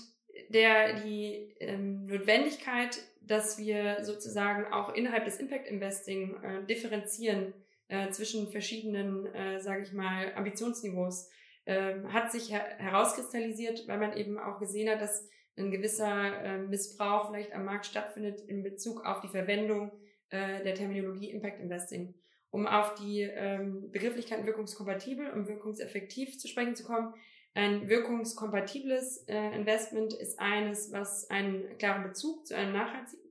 der, 0.51 1.01
die 1.03 1.55
ähm, 1.61 2.07
Notwendigkeit, 2.07 2.99
dass 3.21 3.59
wir 3.59 4.05
sozusagen 4.05 4.73
auch 4.73 4.95
innerhalb 4.95 5.25
des 5.25 5.39
Impact 5.39 5.69
Investing 5.69 6.43
äh, 6.43 6.65
differenzieren 6.67 7.53
äh, 7.89 8.11
zwischen 8.11 8.51
verschiedenen, 8.51 9.27
äh, 9.35 9.61
sage 9.61 9.83
ich 9.83 9.93
mal, 9.93 10.33
Ambitionsniveaus, 10.35 11.31
äh, 11.65 11.95
hat 12.09 12.33
sich 12.33 12.51
her 12.51 12.65
herauskristallisiert, 12.79 13.87
weil 13.89 13.99
man 13.99 14.17
eben 14.17 14.39
auch 14.39 14.59
gesehen 14.59 14.89
hat, 14.89 15.03
dass 15.03 15.29
ein 15.59 15.71
gewisser 15.71 16.43
äh, 16.43 16.59
Missbrauch 16.59 17.29
vielleicht 17.29 17.53
am 17.53 17.65
Markt 17.65 17.87
stattfindet 17.87 18.41
in 18.41 18.63
Bezug 18.63 19.05
auf 19.05 19.21
die 19.21 19.29
Verwendung 19.29 19.93
äh, 20.31 20.63
der 20.63 20.75
Terminologie 20.75 21.31
Impact 21.31 21.61
Investing. 21.61 22.15
Um 22.51 22.67
auf 22.67 22.95
die 22.95 23.23
ähm, 23.23 23.91
Begrifflichkeiten 23.91 24.47
wirkungskompatibel 24.47 25.31
und 25.31 25.49
wirkungseffektiv 25.49 26.39
zu 26.39 26.49
sprechen 26.49 26.75
zu 26.75 26.85
kommen, 26.85 27.13
ein 27.55 27.89
wirkungskompatibles 27.89 29.27
äh, 29.29 29.55
Investment 29.57 30.13
ist 30.13 30.39
eines, 30.39 30.93
was 30.93 31.29
einen 31.31 31.77
klaren 31.79 32.05
Bezug 32.05 32.47
zu 32.47 32.55
einem 32.57 32.73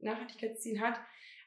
Nachhaltigkeitsziel 0.02 0.82
hat, 0.82 1.00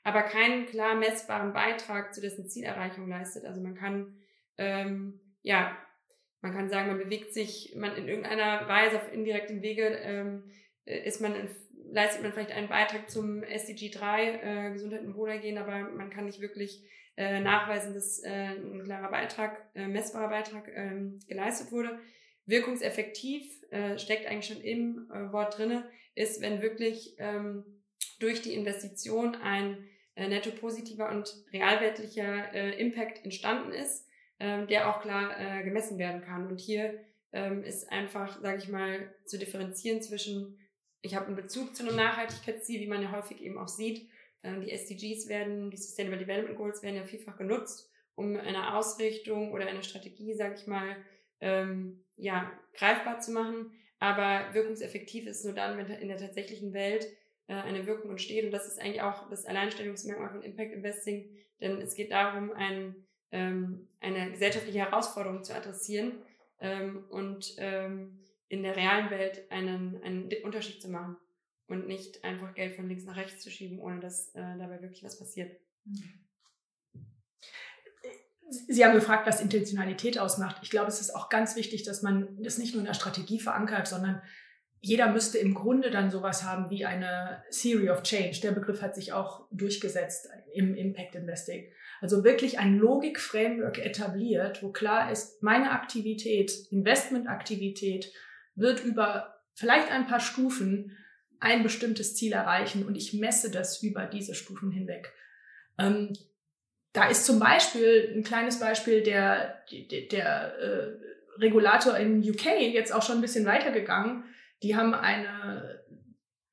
aber 0.03 0.23
keinen 0.23 0.67
klar 0.67 0.95
messbaren 0.95 1.53
Beitrag 1.53 2.15
zu 2.15 2.21
dessen 2.21 2.49
Zielerreichung 2.49 3.09
leistet. 3.09 3.45
Also 3.45 3.61
man 3.61 3.75
kann, 3.75 4.17
ähm, 4.57 5.21
ja, 5.43 5.77
man 6.41 6.55
kann 6.55 6.71
sagen, 6.71 6.89
man 6.89 6.99
bewegt 6.99 7.35
sich, 7.35 7.75
man 7.77 7.97
in 7.97 8.09
irgendeiner 8.09 8.67
Weise 8.67 8.97
auf 8.97 9.13
indirektem 9.13 9.61
Wege 9.61 9.87
ähm, 10.03 10.51
ist 10.87 11.21
man, 11.21 11.35
leistet 11.93 12.23
man 12.23 12.33
vielleicht 12.33 12.53
einen 12.53 12.69
Beitrag 12.69 13.11
zum 13.11 13.43
SDG 13.43 13.91
3, 13.91 14.69
äh, 14.69 14.73
Gesundheit 14.73 15.03
und 15.03 15.17
Wohlergehen, 15.17 15.59
aber 15.59 15.91
man 15.91 16.11
kann 16.11 16.25
nicht 16.25 16.41
wirklich 16.41 16.83
äh, 17.17 17.41
nachweisen, 17.41 17.93
dass 17.93 18.23
äh, 18.25 18.31
ein 18.31 18.83
klarer 18.85 19.11
Beitrag, 19.11 19.67
äh, 19.75 19.87
messbarer 19.87 20.31
Beitrag 20.31 20.71
ähm, 20.75 21.19
geleistet 21.29 21.71
wurde. 21.73 21.99
Wirkungseffektiv 22.51 23.63
äh, 23.71 23.99
steckt 23.99 24.27
eigentlich 24.27 24.47
schon 24.53 24.63
im 24.63 25.11
äh, 25.11 25.33
Wort 25.33 25.59
drinne, 25.59 25.89
ist, 26.15 26.41
wenn 26.41 26.61
wirklich 26.61 27.15
ähm, 27.19 27.65
durch 28.19 28.43
die 28.43 28.55
Investition 28.55 29.37
ein 29.37 29.89
äh, 30.15 30.29
netto 30.29 30.51
positiver 30.51 31.11
und 31.11 31.33
realwertlicher 31.53 32.53
äh, 32.53 32.81
Impact 32.81 33.25
entstanden 33.25 33.73
ist, 33.73 34.07
äh, 34.39 34.67
der 34.67 34.91
auch 34.91 35.01
klar 35.01 35.39
äh, 35.39 35.63
gemessen 35.63 35.99
werden 35.99 36.23
kann. 36.23 36.47
Und 36.47 36.61
hier 36.61 36.99
ähm, 37.33 37.63
ist 37.63 37.91
einfach, 37.91 38.41
sage 38.43 38.59
ich 38.59 38.69
mal, 38.69 39.15
zu 39.25 39.39
differenzieren 39.39 40.03
zwischen, 40.03 40.59
ich 41.01 41.15
habe 41.15 41.27
einen 41.27 41.37
Bezug 41.37 41.75
zu 41.77 41.87
einem 41.87 41.97
Nachhaltigkeitsziel, 41.97 42.81
wie 42.81 42.89
man 42.89 43.03
ja 43.03 43.13
häufig 43.13 43.41
eben 43.41 43.59
auch 43.59 43.69
sieht. 43.69 44.09
Äh, 44.43 44.61
die 44.61 44.73
SDGs 44.73 45.29
werden, 45.29 45.71
die 45.71 45.77
Sustainable 45.77 46.19
Development 46.19 46.57
Goals 46.57 46.83
werden 46.83 46.97
ja 46.97 47.05
vielfach 47.05 47.37
genutzt, 47.37 47.91
um 48.15 48.37
eine 48.37 48.77
Ausrichtung 48.77 49.53
oder 49.53 49.67
eine 49.67 49.83
Strategie, 49.83 50.35
sage 50.35 50.57
ich 50.57 50.67
mal, 50.67 50.97
ähm, 51.41 52.05
ja, 52.17 52.51
greifbar 52.75 53.21
zu 53.21 53.33
machen. 53.33 53.73
Aber 53.99 54.55
wirkungseffektiv 54.55 55.27
ist 55.27 55.45
nur 55.45 55.55
dann, 55.55 55.77
wenn 55.77 55.87
in 55.87 56.09
der 56.09 56.17
tatsächlichen 56.17 56.73
Welt 56.73 57.07
äh, 57.49 57.55
eine 57.55 57.87
Wirkung 57.87 58.11
entsteht. 58.11 58.45
Und 58.45 58.51
das 58.51 58.67
ist 58.67 58.81
eigentlich 58.81 59.03
auch 59.03 59.29
das 59.29 59.45
Alleinstellungsmerkmal 59.45 60.31
von 60.31 60.43
Impact 60.43 60.73
Investing, 60.73 61.29
denn 61.61 61.81
es 61.81 61.95
geht 61.95 62.13
darum, 62.13 62.53
ein, 62.53 62.95
ähm, 63.33 63.89
eine 64.01 64.31
gesellschaftliche 64.31 64.79
Herausforderung 64.79 65.45
zu 65.45 65.55
adressieren 65.55 66.23
ähm, 66.61 67.05
und 67.11 67.55
ähm, 67.59 68.21
in 68.49 68.63
der 68.63 68.77
realen 68.77 69.11
Welt 69.11 69.51
einen, 69.51 70.03
einen 70.03 70.31
Unterschied 70.43 70.81
zu 70.81 70.89
machen 70.89 71.17
und 71.67 71.87
nicht 71.87 72.25
einfach 72.25 72.55
Geld 72.55 72.75
von 72.75 72.89
links 72.89 73.05
nach 73.05 73.17
rechts 73.17 73.43
zu 73.43 73.51
schieben, 73.51 73.79
ohne 73.79 74.01
dass 74.01 74.35
äh, 74.35 74.57
dabei 74.59 74.81
wirklich 74.81 75.05
was 75.05 75.19
passiert. 75.19 75.61
Sie 78.51 78.85
haben 78.85 78.95
gefragt, 78.95 79.27
was 79.27 79.41
Intentionalität 79.41 80.19
ausmacht. 80.19 80.57
Ich 80.63 80.71
glaube, 80.71 80.89
es 80.89 81.01
ist 81.01 81.15
auch 81.15 81.29
ganz 81.29 81.57
wichtig, 81.57 81.85
dass 81.85 82.03
man 82.03 82.37
das 82.43 82.59
nicht 82.59 82.75
nur 82.75 82.81
in 82.81 82.87
der 82.87 82.95
Strategie 82.95 83.39
verankert, 83.39 83.87
sondern 83.87 84.23
jeder 84.81 85.13
müsste 85.13 85.39
im 85.39 85.55
Grunde 85.55 85.91
dann 85.91 86.11
sowas 86.11 86.43
haben 86.45 86.71
wie 86.71 86.87
eine 86.87 87.45
Theory 87.51 87.91
of 87.91 88.03
Change. 88.03 88.41
Der 88.43 88.53
Begriff 88.53 88.81
hat 88.81 88.95
sich 88.95 89.13
auch 89.13 89.47
durchgesetzt 89.51 90.29
im 90.55 90.75
Impact 90.75 91.15
Investing. 91.15 91.71
Also 92.01 92.25
wirklich 92.25 92.59
ein 92.59 92.79
Logik-Framework 92.79 93.79
etabliert, 93.79 94.63
wo 94.63 94.73
klar 94.73 95.13
ist, 95.13 95.43
meine 95.43 95.73
Aktivität, 95.73 96.51
Investmentaktivität 96.71 98.11
wird 98.55 98.83
über 98.83 99.43
vielleicht 99.55 99.93
ein 99.93 100.07
paar 100.07 100.21
Stufen 100.21 100.97
ein 101.41 101.63
bestimmtes 101.63 102.17
Ziel 102.17 102.33
erreichen 102.33 102.87
und 102.87 102.97
ich 102.97 103.13
messe 103.13 103.51
das 103.51 103.83
über 103.83 104.07
diese 104.07 104.35
Stufen 104.35 104.71
hinweg. 104.71 105.13
Da 106.93 107.09
ist 107.09 107.25
zum 107.25 107.39
Beispiel 107.39 108.13
ein 108.17 108.25
kleines 108.25 108.59
Beispiel 108.59 109.03
der, 109.03 109.63
der, 109.71 110.01
der 110.09 110.59
äh, 110.59 111.41
Regulator 111.41 111.97
in 111.97 112.19
UK 112.19 112.61
jetzt 112.73 112.93
auch 112.93 113.03
schon 113.03 113.19
ein 113.19 113.23
bisschen 113.23 113.47
weitergegangen. 113.47 114.25
Die 114.63 114.77
haben 114.77 114.95
eine, 114.95 115.83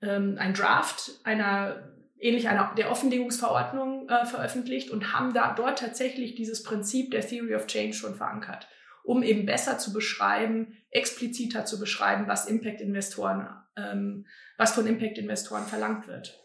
ähm, 0.02 0.38
ein 0.40 0.54
Draft 0.54 1.12
einer 1.24 1.94
ähnlich 2.20 2.50
einer 2.50 2.74
der 2.76 2.92
Offenlegungsverordnung 2.92 4.10
äh, 4.10 4.26
veröffentlicht 4.26 4.92
und 4.92 5.14
haben 5.14 5.34
da 5.34 5.54
dort 5.54 5.80
tatsächlich 5.80 6.36
dieses 6.36 6.64
Prinzip 6.64 7.12
der 7.12 7.22
Theory 7.22 7.56
of 7.56 7.68
Change 7.68 7.94
schon 7.94 8.16
verankert, 8.16 8.68
um 9.04 9.24
eben 9.24 9.46
besser 9.46 9.78
zu 9.78 9.94
beschreiben, 9.94 10.78
expliziter 10.90 11.66
zu 11.66 11.80
beschreiben, 11.80 12.28
was 12.28 12.48
Impact-Investoren, 12.48 13.50
ähm, 13.76 14.26
was 14.58 14.74
von 14.74 14.88
Impact-Investoren 14.88 15.66
verlangt 15.66 16.08
wird. 16.08 16.40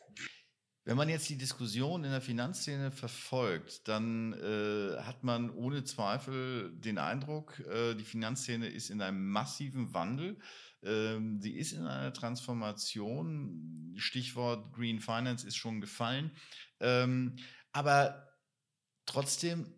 Wenn 0.85 0.97
man 0.97 1.09
jetzt 1.09 1.29
die 1.29 1.39
Diskussion 1.39 2.03
in 2.03 2.11
der 2.11 2.21
Finanzszene 2.21 2.91
verfolgt, 2.91 3.87
dann 3.87 4.33
äh, 4.33 5.01
hat 5.03 5.23
man 5.23 5.51
ohne 5.51 5.85
Zweifel 5.85 6.73
den 6.75 6.99
Eindruck, 6.99 7.61
äh, 7.61 7.95
die 7.95 8.05
Finanzszene 8.05 8.67
ist 8.67 8.91
in 8.91 9.01
einem 9.01 9.31
massiven 9.31 9.95
Wandel. 9.95 10.41
Ähm, 10.83 11.41
sie 11.41 11.53
ist 11.53 11.73
in 11.73 11.87
einer 11.87 12.13
Transformation. 12.13 13.95
Stichwort 13.97 14.73
Green 14.73 15.01
Finance 15.01 15.47
ist 15.47 15.57
schon 15.57 15.81
gefallen. 15.81 16.33
Ähm, 16.81 17.37
aber 17.71 18.29
trotzdem 19.07 19.73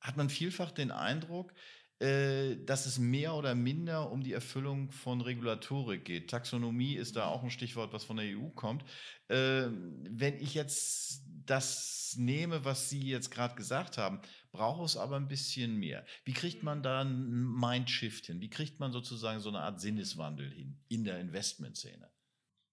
hat 0.00 0.16
man 0.16 0.28
vielfach 0.28 0.72
den 0.72 0.90
Eindruck, 0.90 1.54
dass 2.02 2.86
es 2.86 2.98
mehr 2.98 3.34
oder 3.34 3.54
minder 3.54 4.10
um 4.10 4.22
die 4.22 4.32
Erfüllung 4.32 4.90
von 4.90 5.20
Regulatorik 5.20 6.04
geht. 6.04 6.30
Taxonomie 6.30 6.96
ist 6.96 7.14
da 7.14 7.26
auch 7.26 7.44
ein 7.44 7.50
Stichwort, 7.50 7.92
was 7.92 8.02
von 8.02 8.16
der 8.16 8.26
EU 8.36 8.48
kommt. 8.48 8.84
Ähm, 9.28 10.04
wenn 10.10 10.40
ich 10.40 10.54
jetzt 10.54 11.22
das 11.46 12.14
nehme, 12.18 12.64
was 12.64 12.90
Sie 12.90 13.08
jetzt 13.08 13.30
gerade 13.30 13.54
gesagt 13.54 13.98
haben, 13.98 14.20
braucht 14.50 14.84
es 14.84 14.96
aber 14.96 15.16
ein 15.16 15.28
bisschen 15.28 15.76
mehr. 15.76 16.04
Wie 16.24 16.32
kriegt 16.32 16.62
man 16.62 16.82
da 16.82 17.02
ein 17.02 17.30
Mindshift 17.30 18.26
hin? 18.26 18.40
Wie 18.40 18.50
kriegt 18.50 18.80
man 18.80 18.90
sozusagen 18.92 19.40
so 19.40 19.48
eine 19.48 19.60
Art 19.60 19.80
Sinneswandel 19.80 20.50
hin 20.50 20.78
in 20.88 21.04
der 21.04 21.20
Investmentszene? 21.20 22.10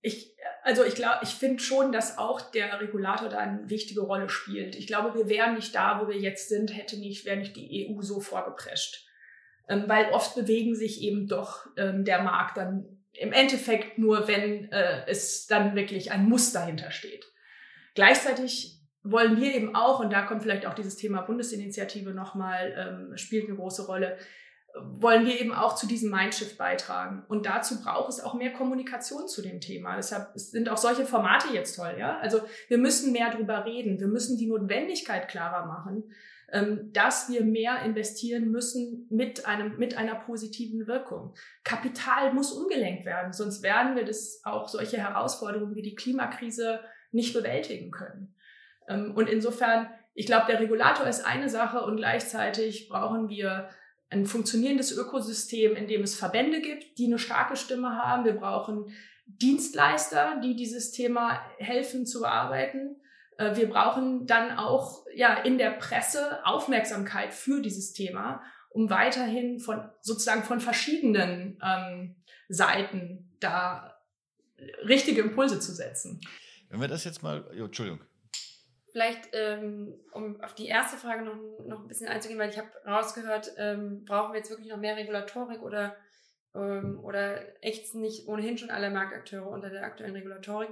Ich, 0.02 0.36
also 0.64 0.84
ich 0.84 0.96
glaube, 0.96 1.20
ich 1.24 1.30
finde 1.30 1.62
schon, 1.62 1.92
dass 1.92 2.18
auch 2.18 2.42
der 2.52 2.80
Regulator 2.82 3.30
da 3.30 3.38
eine 3.38 3.70
wichtige 3.70 4.02
Rolle 4.02 4.30
spielt. 4.30 4.76
Ich 4.76 4.88
glaube, 4.88 5.14
wir 5.18 5.30
wären 5.30 5.56
nicht 5.56 5.76
da, 5.76 6.02
wo 6.02 6.08
wir 6.08 6.18
jetzt 6.18 6.50
sind, 6.50 6.76
hätte 6.76 6.98
nicht, 6.98 7.26
wäre 7.26 7.38
nicht 7.38 7.56
die 7.56 7.88
EU 7.88 8.02
so 8.02 8.22
vorgeprescht. 8.22 9.06
Ähm, 9.70 9.84
weil 9.88 10.12
oft 10.12 10.36
bewegen 10.36 10.76
sich 10.76 11.02
eben 11.02 11.28
doch 11.28 11.68
ähm, 11.78 12.04
der 12.04 12.24
Markt 12.24 12.58
dann 12.58 12.86
im 13.14 13.32
Endeffekt 13.32 13.98
nur, 13.98 14.28
wenn 14.28 14.72
äh, 14.72 15.06
es 15.08 15.48
dann 15.48 15.76
wirklich 15.76 16.12
ein 16.12 16.28
Muss 16.28 16.52
dahinter 16.52 16.92
steht. 16.92 17.26
Gleichzeitig 17.94 18.80
wollen 19.04 19.40
wir 19.40 19.54
eben 19.54 19.76
auch, 19.76 20.00
und 20.00 20.12
da 20.12 20.24
kommt 20.24 20.42
vielleicht 20.42 20.66
auch 20.66 20.74
dieses 20.74 20.96
Thema 20.96 21.22
Bundesinitiative 21.22 22.12
nochmal, 22.12 22.74
ähm, 22.78 23.18
spielt 23.18 23.48
eine 23.48 23.58
große 23.58 23.86
Rolle, 23.86 24.18
wollen 24.76 25.26
wir 25.26 25.40
eben 25.40 25.54
auch 25.54 25.76
zu 25.76 25.88
diesem 25.88 26.12
Mindshift 26.12 26.58
beitragen. 26.58 27.24
Und 27.28 27.46
dazu 27.46 27.82
braucht 27.82 28.10
es 28.10 28.20
auch 28.20 28.34
mehr 28.34 28.54
Kommunikation 28.54 29.28
zu 29.28 29.42
dem 29.42 29.62
Thema. 29.62 29.96
Deshalb 29.96 30.32
sind 30.36 30.70
auch 30.70 30.78
solche 30.78 31.06
Formate 31.06 31.54
jetzt 31.54 31.76
toll, 31.76 31.96
ja. 31.98 32.18
Also 32.20 32.42
wir 32.68 32.78
müssen 32.78 33.12
mehr 33.12 33.32
drüber 33.32 33.66
reden. 33.66 34.00
Wir 34.00 34.08
müssen 34.08 34.38
die 34.38 34.48
Notwendigkeit 34.48 35.28
klarer 35.28 35.66
machen. 35.66 36.04
Ähm, 36.52 36.92
dass 36.94 37.30
wir 37.30 37.44
mehr 37.44 37.84
investieren 37.84 38.50
müssen 38.50 39.06
mit 39.12 39.46
einem, 39.46 39.78
mit 39.78 39.98
einer 39.98 40.16
positiven 40.16 40.88
Wirkung. 40.88 41.36
Kapital 41.64 42.34
muss 42.34 42.52
umgelenkt 42.52 43.06
werden, 43.06 43.34
sonst 43.34 43.62
werden 43.62 43.96
wir 43.96 44.04
das 44.04 44.42
auch 44.44 44.68
solche 44.68 44.98
Herausforderungen 44.98 45.76
wie 45.76 45.84
die 45.84 45.94
Klimakrise 45.94 46.80
nicht 47.12 47.34
bewältigen 47.34 47.92
können. 47.92 48.36
Ähm, 48.88 49.14
und 49.16 49.30
insofern, 49.30 49.90
ich 50.16 50.26
glaube, 50.26 50.48
der 50.48 50.60
Regulator 50.60 51.06
ist 51.06 51.24
eine 51.24 51.50
Sache 51.50 51.82
und 51.82 51.98
gleichzeitig 51.98 52.90
brauchen 52.90 53.30
wir 53.30 53.70
ein 54.10 54.26
funktionierendes 54.26 54.92
Ökosystem, 54.92 55.76
in 55.76 55.88
dem 55.88 56.02
es 56.02 56.16
Verbände 56.16 56.62
gibt, 56.62 56.98
die 56.98 57.06
eine 57.06 57.20
starke 57.20 57.56
Stimme 57.56 57.96
haben. 57.96 58.26
Wir 58.26 58.34
brauchen 58.34 58.92
Dienstleister, 59.28 60.42
die 60.44 60.56
dieses 60.56 60.92
Thema 60.92 61.40
helfen 61.58 62.06
zu 62.06 62.22
bearbeiten. 62.22 62.96
Äh, 63.38 63.56
wir 63.56 63.70
brauchen 63.70 64.26
dann 64.26 64.58
auch 64.58 65.06
ja 65.16 65.36
in 65.36 65.58
der 65.58 65.72
Presse 65.72 66.46
Aufmerksamkeit 66.46 67.34
für 67.34 67.62
dieses 67.62 67.94
Thema. 67.94 68.42
um 68.72 68.90
weiterhin 68.90 69.60
von 69.60 69.90
sozusagen 70.00 70.44
von 70.44 70.60
verschiedenen 70.60 71.60
ähm, 71.64 72.16
Seiten 72.50 73.36
da 73.40 73.98
richtige 74.88 75.22
Impulse 75.22 75.60
zu 75.60 75.74
setzen. 75.74 76.22
Wenn 76.70 76.82
wir 76.82 76.88
das 76.88 77.04
jetzt 77.04 77.24
mal, 77.24 77.46
Entschuldigung. 77.52 78.00
Vielleicht, 78.92 79.30
ähm, 79.34 80.00
um 80.12 80.42
auf 80.42 80.56
die 80.56 80.68
erste 80.68 80.98
Frage 80.98 81.24
noch, 81.24 81.36
noch 81.66 81.82
ein 81.82 81.88
bisschen 81.88 82.08
einzugehen, 82.08 82.40
weil 82.40 82.50
ich 82.50 82.58
habe 82.58 82.70
rausgehört, 82.86 83.54
ähm, 83.58 84.04
brauchen 84.06 84.34
wir 84.34 84.40
jetzt 84.40 84.50
wirklich 84.50 84.70
noch 84.70 84.78
mehr 84.78 84.98
Regulatorik 84.98 85.62
oder, 85.62 85.96
ähm, 86.56 87.00
oder 87.04 87.40
ächzen 87.64 88.02
nicht 88.02 88.28
ohnehin 88.28 88.58
schon 88.58 88.72
alle 88.72 88.90
Marktakteure 88.90 89.48
unter 89.48 89.70
der 89.70 89.84
aktuellen 89.84 90.16
Regulatorik? 90.16 90.70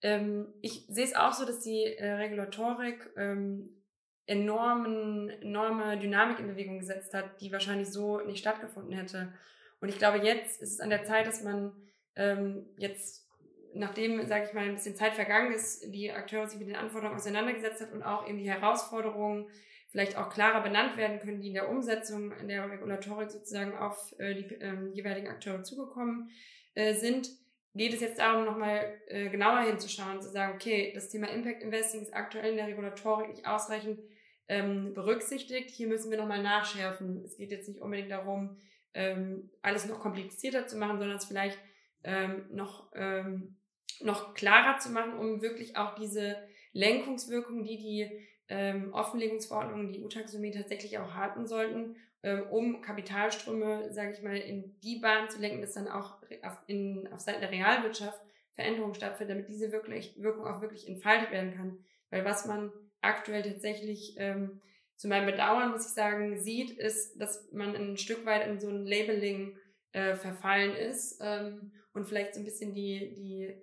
Ähm, 0.00 0.54
ich 0.62 0.86
sehe 0.88 1.04
es 1.04 1.14
auch 1.14 1.32
so, 1.32 1.44
dass 1.44 1.60
die 1.60 1.84
äh, 1.84 2.12
Regulatorik 2.12 3.10
ähm, 3.16 3.78
enormen, 4.26 5.30
enorme 5.30 5.98
Dynamik 5.98 6.38
in 6.38 6.46
Bewegung 6.46 6.78
gesetzt 6.78 7.14
hat, 7.14 7.40
die 7.40 7.50
wahrscheinlich 7.50 7.90
so 7.90 8.20
nicht 8.20 8.38
stattgefunden 8.38 8.92
hätte. 8.92 9.32
Und 9.80 9.88
ich 9.88 9.98
glaube, 9.98 10.18
jetzt 10.18 10.60
ist 10.60 10.74
es 10.74 10.80
an 10.80 10.90
der 10.90 11.04
Zeit, 11.04 11.26
dass 11.26 11.42
man 11.42 11.72
ähm, 12.14 12.66
jetzt, 12.76 13.27
nachdem, 13.74 14.26
sage 14.26 14.46
ich 14.46 14.52
mal, 14.52 14.64
ein 14.64 14.74
bisschen 14.74 14.96
Zeit 14.96 15.14
vergangen 15.14 15.52
ist, 15.52 15.92
die 15.92 16.10
Akteure 16.10 16.48
sich 16.48 16.58
mit 16.58 16.68
den 16.68 16.76
Anforderungen 16.76 17.18
auseinandergesetzt 17.18 17.82
hat 17.82 17.92
und 17.92 18.02
auch 18.02 18.26
eben 18.28 18.38
die 18.38 18.50
Herausforderungen 18.50 19.46
vielleicht 19.90 20.16
auch 20.16 20.28
klarer 20.28 20.62
benannt 20.62 20.96
werden 20.96 21.18
können, 21.18 21.40
die 21.40 21.48
in 21.48 21.54
der 21.54 21.68
Umsetzung 21.68 22.32
in 22.32 22.48
der 22.48 22.70
Regulatorik 22.70 23.30
sozusagen 23.30 23.76
auf 23.76 24.14
äh, 24.18 24.34
die 24.34 24.54
ähm, 24.56 24.92
jeweiligen 24.92 25.28
Akteure 25.28 25.62
zugekommen 25.62 26.30
äh, 26.74 26.94
sind, 26.94 27.30
geht 27.74 27.94
es 27.94 28.00
jetzt 28.00 28.18
darum, 28.18 28.44
nochmal 28.44 29.00
äh, 29.06 29.28
genauer 29.28 29.60
hinzuschauen, 29.60 30.20
zu 30.20 30.30
sagen, 30.30 30.54
okay, 30.54 30.92
das 30.94 31.08
Thema 31.08 31.28
Impact 31.28 31.62
Investing 31.62 32.02
ist 32.02 32.14
aktuell 32.14 32.50
in 32.50 32.56
der 32.56 32.66
Regulatorik 32.66 33.28
nicht 33.28 33.46
ausreichend 33.46 34.00
ähm, 34.48 34.94
berücksichtigt. 34.94 35.70
Hier 35.70 35.88
müssen 35.88 36.10
wir 36.10 36.18
nochmal 36.18 36.42
nachschärfen. 36.42 37.22
Es 37.24 37.36
geht 37.36 37.50
jetzt 37.50 37.68
nicht 37.68 37.80
unbedingt 37.80 38.10
darum, 38.10 38.56
ähm, 38.94 39.50
alles 39.62 39.86
noch 39.86 40.00
komplizierter 40.00 40.66
zu 40.66 40.76
machen, 40.76 40.98
sondern 40.98 41.18
es 41.18 41.26
vielleicht 41.26 41.58
ähm, 42.04 42.46
noch, 42.50 42.90
ähm, 42.94 43.57
noch 44.02 44.34
klarer 44.34 44.78
zu 44.78 44.90
machen, 44.90 45.14
um 45.14 45.42
wirklich 45.42 45.76
auch 45.76 45.94
diese 45.94 46.36
Lenkungswirkung, 46.72 47.64
die 47.64 47.76
die 47.76 48.28
ähm, 48.48 48.92
Offenlegungsverordnungen, 48.92 49.92
die 49.92 50.02
EU-Taxonomie 50.02 50.52
tatsächlich 50.52 50.98
auch 50.98 51.14
halten 51.14 51.46
sollten, 51.46 51.96
ähm, 52.22 52.44
um 52.50 52.80
Kapitalströme, 52.80 53.92
sage 53.92 54.12
ich 54.12 54.22
mal, 54.22 54.36
in 54.36 54.78
die 54.80 54.98
Bahn 55.00 55.28
zu 55.28 55.40
lenken, 55.40 55.60
dass 55.60 55.74
dann 55.74 55.88
auch 55.88 56.22
auf, 56.42 56.58
in, 56.66 57.08
auf 57.12 57.20
Seiten 57.20 57.40
der 57.40 57.50
Realwirtschaft 57.50 58.20
Veränderungen 58.52 58.94
stattfinden, 58.94 59.34
damit 59.34 59.48
diese 59.48 59.70
wirklich, 59.70 60.20
Wirkung 60.20 60.46
auch 60.46 60.60
wirklich 60.60 60.88
entfaltet 60.88 61.30
werden 61.30 61.54
kann. 61.54 61.78
Weil 62.10 62.24
was 62.24 62.46
man 62.46 62.72
aktuell 63.00 63.42
tatsächlich 63.42 64.16
ähm, 64.18 64.60
zu 64.96 65.06
meinem 65.06 65.26
Bedauern, 65.26 65.70
muss 65.70 65.86
ich 65.86 65.92
sagen, 65.92 66.40
sieht, 66.40 66.70
ist, 66.70 67.20
dass 67.20 67.52
man 67.52 67.76
ein 67.76 67.96
Stück 67.96 68.26
weit 68.26 68.46
in 68.48 68.58
so 68.58 68.68
ein 68.68 68.84
Labeling 68.84 69.56
äh, 69.92 70.16
verfallen 70.16 70.74
ist 70.74 71.20
ähm, 71.22 71.72
und 71.92 72.08
vielleicht 72.08 72.34
so 72.34 72.40
ein 72.40 72.44
bisschen 72.44 72.74
die, 72.74 73.14
die 73.14 73.54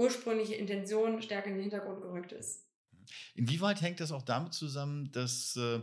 ursprüngliche 0.00 0.54
Intention 0.54 1.20
stärker 1.20 1.48
in 1.48 1.54
den 1.54 1.62
Hintergrund 1.62 2.00
gerückt 2.00 2.32
ist. 2.32 2.66
Inwieweit 3.34 3.82
hängt 3.82 4.00
das 4.00 4.12
auch 4.12 4.22
damit 4.22 4.54
zusammen, 4.54 5.10
dass 5.12 5.56
äh, 5.56 5.80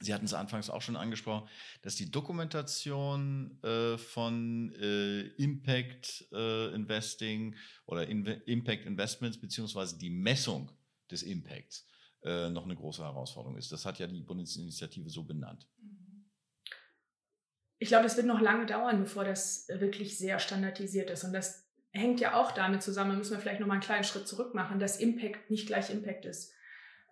Sie 0.00 0.14
hatten 0.14 0.26
es 0.26 0.34
anfangs 0.34 0.70
auch 0.70 0.82
schon 0.82 0.96
angesprochen, 0.96 1.48
dass 1.82 1.96
die 1.96 2.10
Dokumentation 2.10 3.60
äh, 3.62 3.98
von 3.98 4.72
äh, 4.80 5.22
Impact 5.42 6.28
äh, 6.32 6.72
Investing 6.72 7.56
oder 7.86 8.06
In 8.06 8.24
Impact 8.24 8.86
Investments 8.86 9.40
beziehungsweise 9.40 9.98
die 9.98 10.10
Messung 10.10 10.70
des 11.10 11.22
Impacts 11.22 11.86
äh, 12.22 12.48
noch 12.48 12.64
eine 12.64 12.76
große 12.76 13.02
Herausforderung 13.02 13.56
ist. 13.56 13.72
Das 13.72 13.84
hat 13.86 13.98
ja 13.98 14.06
die 14.06 14.20
Bundesinitiative 14.20 15.10
so 15.10 15.24
benannt. 15.24 15.66
Ich 17.80 17.88
glaube, 17.88 18.06
es 18.06 18.16
wird 18.16 18.26
noch 18.26 18.40
lange 18.40 18.66
dauern, 18.66 19.00
bevor 19.00 19.24
das 19.24 19.66
wirklich 19.68 20.18
sehr 20.18 20.38
standardisiert 20.38 21.10
ist. 21.10 21.24
Und 21.24 21.32
das 21.32 21.67
hängt 21.92 22.20
ja 22.20 22.34
auch 22.34 22.52
damit 22.52 22.82
zusammen, 22.82 23.18
müssen 23.18 23.32
wir 23.32 23.40
vielleicht 23.40 23.60
noch 23.60 23.66
mal 23.66 23.74
einen 23.74 23.82
kleinen 23.82 24.04
Schritt 24.04 24.28
zurück 24.28 24.54
machen, 24.54 24.78
dass 24.78 25.00
Impact 25.00 25.50
nicht 25.50 25.66
gleich 25.66 25.90
Impact 25.90 26.26
ist. 26.26 26.52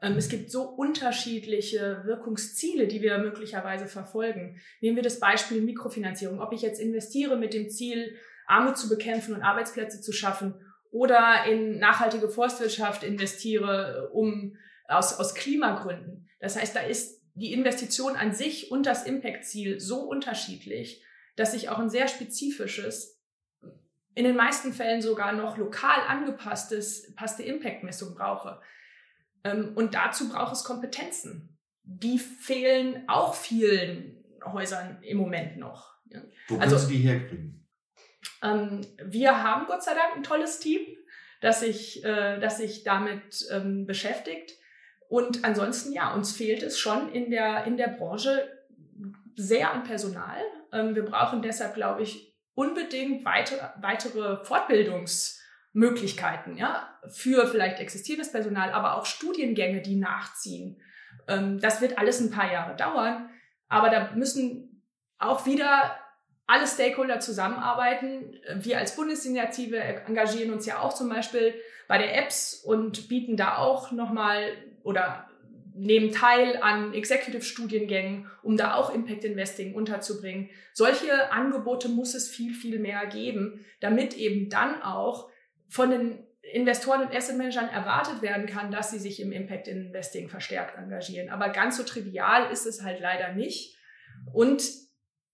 Ähm, 0.02 0.16
es 0.16 0.28
gibt 0.28 0.50
so 0.50 0.62
unterschiedliche 0.64 2.02
Wirkungsziele, 2.04 2.86
die 2.86 3.02
wir 3.02 3.18
möglicherweise 3.18 3.86
verfolgen. 3.86 4.60
Nehmen 4.80 4.96
wir 4.96 5.02
das 5.02 5.20
Beispiel 5.20 5.62
Mikrofinanzierung. 5.62 6.40
Ob 6.40 6.52
ich 6.52 6.62
jetzt 6.62 6.80
investiere 6.80 7.36
mit 7.36 7.54
dem 7.54 7.70
Ziel, 7.70 8.16
Armut 8.46 8.76
zu 8.76 8.88
bekämpfen 8.88 9.34
und 9.34 9.42
Arbeitsplätze 9.42 10.00
zu 10.00 10.12
schaffen 10.12 10.54
oder 10.90 11.44
in 11.50 11.78
nachhaltige 11.78 12.28
Forstwirtschaft 12.28 13.02
investiere, 13.02 14.10
um 14.12 14.56
aus, 14.86 15.18
aus 15.18 15.34
Klimagründen. 15.34 16.28
Das 16.40 16.56
heißt, 16.56 16.76
da 16.76 16.80
ist 16.80 17.22
die 17.34 17.52
Investition 17.52 18.16
an 18.16 18.32
sich 18.32 18.70
und 18.70 18.86
das 18.86 19.04
Impact-Ziel 19.04 19.80
so 19.80 20.02
unterschiedlich, 20.02 21.02
dass 21.34 21.54
ich 21.54 21.68
auch 21.68 21.78
ein 21.78 21.90
sehr 21.90 22.08
spezifisches, 22.08 23.15
in 24.16 24.24
den 24.24 24.34
meisten 24.34 24.72
Fällen 24.72 25.02
sogar 25.02 25.32
noch 25.32 25.58
lokal 25.58 26.00
angepasstes, 26.08 27.14
passte 27.14 27.42
Impact-Messung 27.42 28.14
brauche. 28.14 28.60
Ähm, 29.44 29.72
und 29.76 29.94
dazu 29.94 30.30
braucht 30.30 30.54
es 30.54 30.64
Kompetenzen. 30.64 31.58
Die 31.82 32.18
fehlen 32.18 33.04
auch 33.08 33.34
vielen 33.34 34.24
Häusern 34.42 35.02
im 35.02 35.18
Moment 35.18 35.58
noch. 35.58 35.94
Wo 36.48 36.56
also, 36.56 36.78
Sie 36.78 36.96
die 36.96 37.02
herkriegen? 37.02 37.68
Ähm, 38.42 38.80
wir 39.04 39.42
haben 39.42 39.66
Gott 39.66 39.84
sei 39.84 39.92
Dank 39.92 40.16
ein 40.16 40.22
tolles 40.22 40.60
Team, 40.60 40.80
das 41.42 41.60
sich, 41.60 42.02
äh, 42.02 42.40
das 42.40 42.56
sich 42.56 42.84
damit 42.84 43.46
ähm, 43.52 43.84
beschäftigt. 43.84 44.52
Und 45.10 45.44
ansonsten, 45.44 45.92
ja, 45.92 46.14
uns 46.14 46.34
fehlt 46.34 46.62
es 46.62 46.78
schon 46.78 47.12
in 47.12 47.30
der, 47.30 47.64
in 47.64 47.76
der 47.76 47.88
Branche 47.88 48.48
sehr 49.36 49.72
an 49.72 49.84
Personal. 49.84 50.40
wir 50.72 51.04
brauchen 51.04 51.42
deshalb, 51.42 51.74
glaube 51.74 52.02
ich, 52.02 52.35
unbedingt 52.56 53.24
weitere, 53.24 53.68
weitere 53.80 54.42
Fortbildungs- 54.42 55.36
Möglichkeiten, 55.76 56.56
ja, 56.56 56.88
für 57.06 57.46
vielleicht 57.46 57.80
existierendes 57.80 58.32
Personal, 58.32 58.72
aber 58.72 58.96
auch 58.96 59.04
Studiengänge, 59.04 59.82
die 59.82 59.96
nachziehen. 59.96 60.80
Ähm, 61.28 61.60
das 61.60 61.82
wird 61.82 61.98
alles 61.98 62.18
ein 62.18 62.30
paar 62.30 62.50
Jahre 62.50 62.74
dauern, 62.76 63.28
aber 63.68 63.90
da 63.90 64.12
müssen 64.14 64.82
auch 65.18 65.44
wieder 65.44 65.94
alle 66.46 66.66
Stakeholder 66.66 67.20
zusammenarbeiten. 67.20 68.40
Wir 68.54 68.78
als 68.78 68.96
Bundesinitiative 68.96 69.76
engagieren 69.78 70.50
uns 70.50 70.64
ja 70.64 70.78
auch 70.78 70.94
zum 70.94 71.10
Beispiel 71.10 71.52
bei 71.88 71.98
der 71.98 72.16
Apps 72.16 72.54
und 72.54 73.08
bieten 73.08 73.36
da 73.36 73.58
auch 73.58 73.92
nochmal 73.92 74.54
oder 74.82 75.28
nehmen 75.76 76.10
teil 76.10 76.56
an 76.62 76.94
Executive-Studiengängen, 76.94 78.30
um 78.42 78.56
da 78.56 78.74
auch 78.74 78.94
Impact 78.94 79.24
Investing 79.24 79.74
unterzubringen. 79.74 80.50
Solche 80.72 81.30
Angebote 81.30 81.88
muss 81.88 82.14
es 82.14 82.28
viel, 82.28 82.54
viel 82.54 82.78
mehr 82.78 83.06
geben, 83.06 83.64
damit 83.80 84.14
eben 84.14 84.48
dann 84.48 84.82
auch 84.82 85.30
von 85.68 85.90
den 85.90 86.26
Investoren 86.52 87.02
und 87.02 87.14
Asset 87.14 87.36
Managern 87.36 87.68
erwartet 87.68 88.22
werden 88.22 88.46
kann, 88.46 88.70
dass 88.70 88.90
sie 88.90 88.98
sich 88.98 89.20
im 89.20 89.32
Impact 89.32 89.68
Investing 89.68 90.28
verstärkt 90.28 90.78
engagieren. 90.78 91.28
Aber 91.28 91.48
ganz 91.50 91.76
so 91.76 91.82
trivial 91.82 92.50
ist 92.52 92.66
es 92.66 92.82
halt 92.82 93.00
leider 93.00 93.32
nicht. 93.32 93.76
Und 94.32 94.62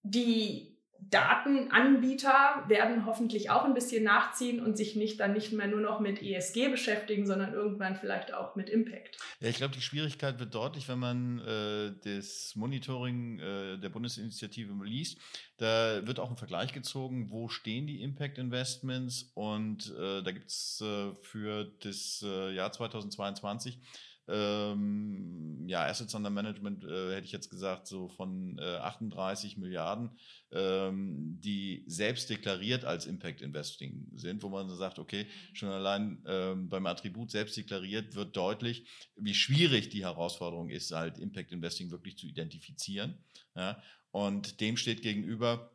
die 0.02 0.71
Datenanbieter 1.12 2.64
werden 2.68 3.04
hoffentlich 3.04 3.50
auch 3.50 3.64
ein 3.64 3.74
bisschen 3.74 4.02
nachziehen 4.02 4.64
und 4.64 4.76
sich 4.76 4.96
nicht 4.96 5.20
dann 5.20 5.34
nicht 5.34 5.52
mehr 5.52 5.68
nur 5.68 5.80
noch 5.80 6.00
mit 6.00 6.22
ESG 6.22 6.68
beschäftigen, 6.68 7.26
sondern 7.26 7.52
irgendwann 7.52 7.96
vielleicht 7.96 8.32
auch 8.32 8.56
mit 8.56 8.70
Impact. 8.70 9.18
Ja, 9.40 9.48
ich 9.48 9.56
glaube, 9.56 9.74
die 9.74 9.82
Schwierigkeit 9.82 10.40
wird 10.40 10.54
deutlich, 10.54 10.88
wenn 10.88 10.98
man 10.98 11.38
äh, 11.40 11.92
das 12.02 12.56
Monitoring 12.56 13.38
äh, 13.38 13.78
der 13.78 13.90
Bundesinitiative 13.90 14.72
liest. 14.84 15.18
Da 15.58 16.06
wird 16.06 16.18
auch 16.18 16.30
ein 16.30 16.38
Vergleich 16.38 16.72
gezogen, 16.72 17.30
wo 17.30 17.48
stehen 17.48 17.86
die 17.86 18.02
Impact 18.02 18.38
Investments 18.38 19.30
und 19.34 19.94
äh, 19.96 20.22
da 20.22 20.32
gibt 20.32 20.48
es 20.48 20.82
äh, 20.82 21.14
für 21.20 21.70
das 21.80 22.24
äh, 22.26 22.54
Jahr 22.54 22.72
2022 22.72 23.78
ähm, 24.28 25.66
ja, 25.66 25.84
Assets 25.86 26.14
under 26.14 26.30
Management 26.30 26.84
äh, 26.84 27.14
hätte 27.14 27.26
ich 27.26 27.32
jetzt 27.32 27.50
gesagt, 27.50 27.86
so 27.86 28.08
von 28.08 28.58
äh, 28.58 28.76
38 28.76 29.56
Milliarden, 29.56 30.10
ähm, 30.50 31.38
die 31.40 31.84
selbst 31.86 32.30
deklariert 32.30 32.84
als 32.84 33.06
Impact 33.06 33.42
Investing 33.42 34.06
sind, 34.14 34.42
wo 34.42 34.48
man 34.48 34.68
so 34.68 34.76
sagt, 34.76 34.98
okay, 34.98 35.26
schon 35.52 35.70
allein 35.70 36.22
ähm, 36.26 36.68
beim 36.68 36.86
Attribut 36.86 37.30
selbst 37.30 37.56
deklariert 37.56 38.14
wird 38.14 38.36
deutlich, 38.36 38.86
wie 39.16 39.34
schwierig 39.34 39.88
die 39.88 40.04
Herausforderung 40.04 40.70
ist, 40.70 40.92
halt 40.92 41.18
Impact 41.18 41.52
Investing 41.52 41.90
wirklich 41.90 42.16
zu 42.16 42.26
identifizieren. 42.26 43.18
Ja? 43.56 43.82
Und 44.12 44.60
dem 44.60 44.76
steht 44.76 45.02
gegenüber, 45.02 45.71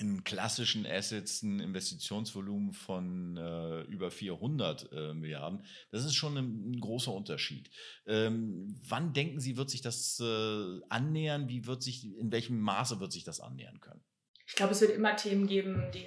in 0.00 0.24
klassischen 0.24 0.86
Assets 0.86 1.42
ein 1.42 1.60
Investitionsvolumen 1.60 2.72
von 2.72 3.36
äh, 3.36 3.82
über 3.82 4.10
400 4.10 4.90
äh, 4.92 5.14
Milliarden. 5.14 5.62
Das 5.90 6.04
ist 6.04 6.14
schon 6.14 6.36
ein, 6.38 6.70
ein 6.70 6.80
großer 6.80 7.12
Unterschied. 7.12 7.70
Ähm, 8.06 8.74
wann 8.88 9.12
denken 9.12 9.40
Sie, 9.40 9.56
wird 9.58 9.68
sich 9.68 9.82
das 9.82 10.18
äh, 10.20 10.80
annähern? 10.88 11.48
Wie 11.48 11.66
wird 11.66 11.82
sich, 11.82 12.16
in 12.18 12.32
welchem 12.32 12.60
Maße 12.60 12.98
wird 12.98 13.12
sich 13.12 13.24
das 13.24 13.40
annähern 13.40 13.80
können? 13.80 14.00
Ich 14.46 14.54
glaube, 14.54 14.72
es 14.72 14.80
wird 14.80 14.92
immer 14.92 15.16
Themen 15.16 15.46
geben, 15.46 15.90
die, 15.92 16.06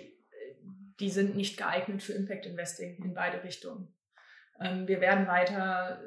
die 1.00 1.10
sind 1.10 1.36
nicht 1.36 1.58
geeignet 1.58 2.02
für 2.02 2.14
Impact 2.14 2.48
Investing 2.48 2.98
in 3.04 3.14
beide 3.14 3.44
Richtungen. 3.44 3.94
Ähm, 4.60 4.88
wir 4.88 5.02
werden 5.02 5.28
weiter 5.28 6.02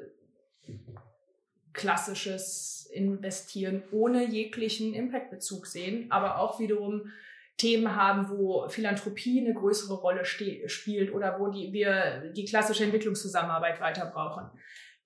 klassisches 1.71 2.89
Investieren 2.91 3.83
ohne 3.91 4.25
jeglichen 4.25 4.93
Impact-Bezug 4.93 5.67
sehen, 5.67 6.11
aber 6.11 6.39
auch 6.39 6.59
wiederum 6.59 7.11
Themen 7.57 7.95
haben, 7.95 8.29
wo 8.29 8.69
Philanthropie 8.69 9.41
eine 9.41 9.53
größere 9.53 9.95
Rolle 9.95 10.25
spielt 10.25 11.11
oder 11.11 11.39
wo 11.39 11.47
die, 11.47 11.73
wir 11.73 12.31
die 12.35 12.45
klassische 12.45 12.83
Entwicklungszusammenarbeit 12.83 13.81
weiter 13.81 14.05
brauchen. 14.05 14.49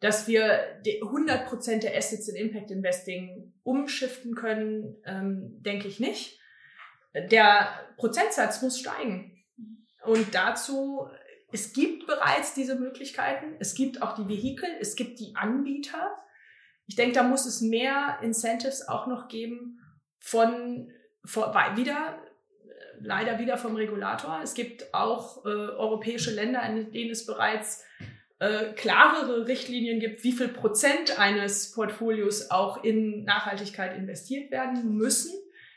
Dass 0.02 0.28
wir 0.28 0.82
100 1.02 1.48
Prozent 1.48 1.84
der 1.84 1.96
Assets 1.96 2.28
in 2.28 2.36
Impact 2.36 2.72
Investing 2.72 3.54
umschiften 3.64 4.36
können, 4.36 4.98
ähm, 5.06 5.62
denke 5.62 5.88
ich 5.88 6.00
nicht. 6.00 6.40
Der 7.14 7.70
Prozentsatz 7.98 8.62
muss 8.62 8.80
steigen. 8.80 9.38
Und 10.04 10.34
dazu, 10.34 11.08
es 11.52 11.72
gibt 11.72 12.08
bereits 12.08 12.54
diese 12.54 12.76
Möglichkeiten. 12.76 13.56
Es 13.60 13.76
gibt 13.76 14.02
auch 14.02 14.16
die 14.16 14.28
Vehikel, 14.28 14.70
es 14.80 14.96
gibt 14.96 15.20
die 15.20 15.36
Anbieter. 15.36 16.18
Ich 16.88 16.96
denke, 16.96 17.14
da 17.14 17.24
muss 17.24 17.46
es 17.46 17.62
mehr 17.62 18.18
Incentives 18.22 18.88
auch 18.88 19.08
noch 19.08 19.28
geben 19.28 19.80
von, 20.20 20.92
von 21.24 21.54
wieder 21.78 22.20
leider 23.04 23.40
wieder 23.40 23.58
vom 23.58 23.76
Regulator. 23.76 24.42
Es 24.44 24.54
gibt 24.54 24.94
auch 24.94 25.46
äh, 25.46 25.50
europäische 25.50 26.32
Länder, 26.32 26.64
in 26.64 26.92
denen 26.92 27.12
es 27.12 27.26
bereits 27.26 27.84
äh, 28.40 28.74
klarere 28.74 29.48
Richtlinien 29.48 30.00
gibt, 30.00 30.24
wie 30.24 30.32
viel 30.32 30.48
Prozent 30.48 31.20
eines 31.20 31.72
Portfolios 31.74 32.50
auch 32.50 32.84
in 32.84 33.24
Nachhaltigkeit 33.24 33.96
investiert 33.96 34.52
werden 34.52 34.96
müssen. 34.96 35.32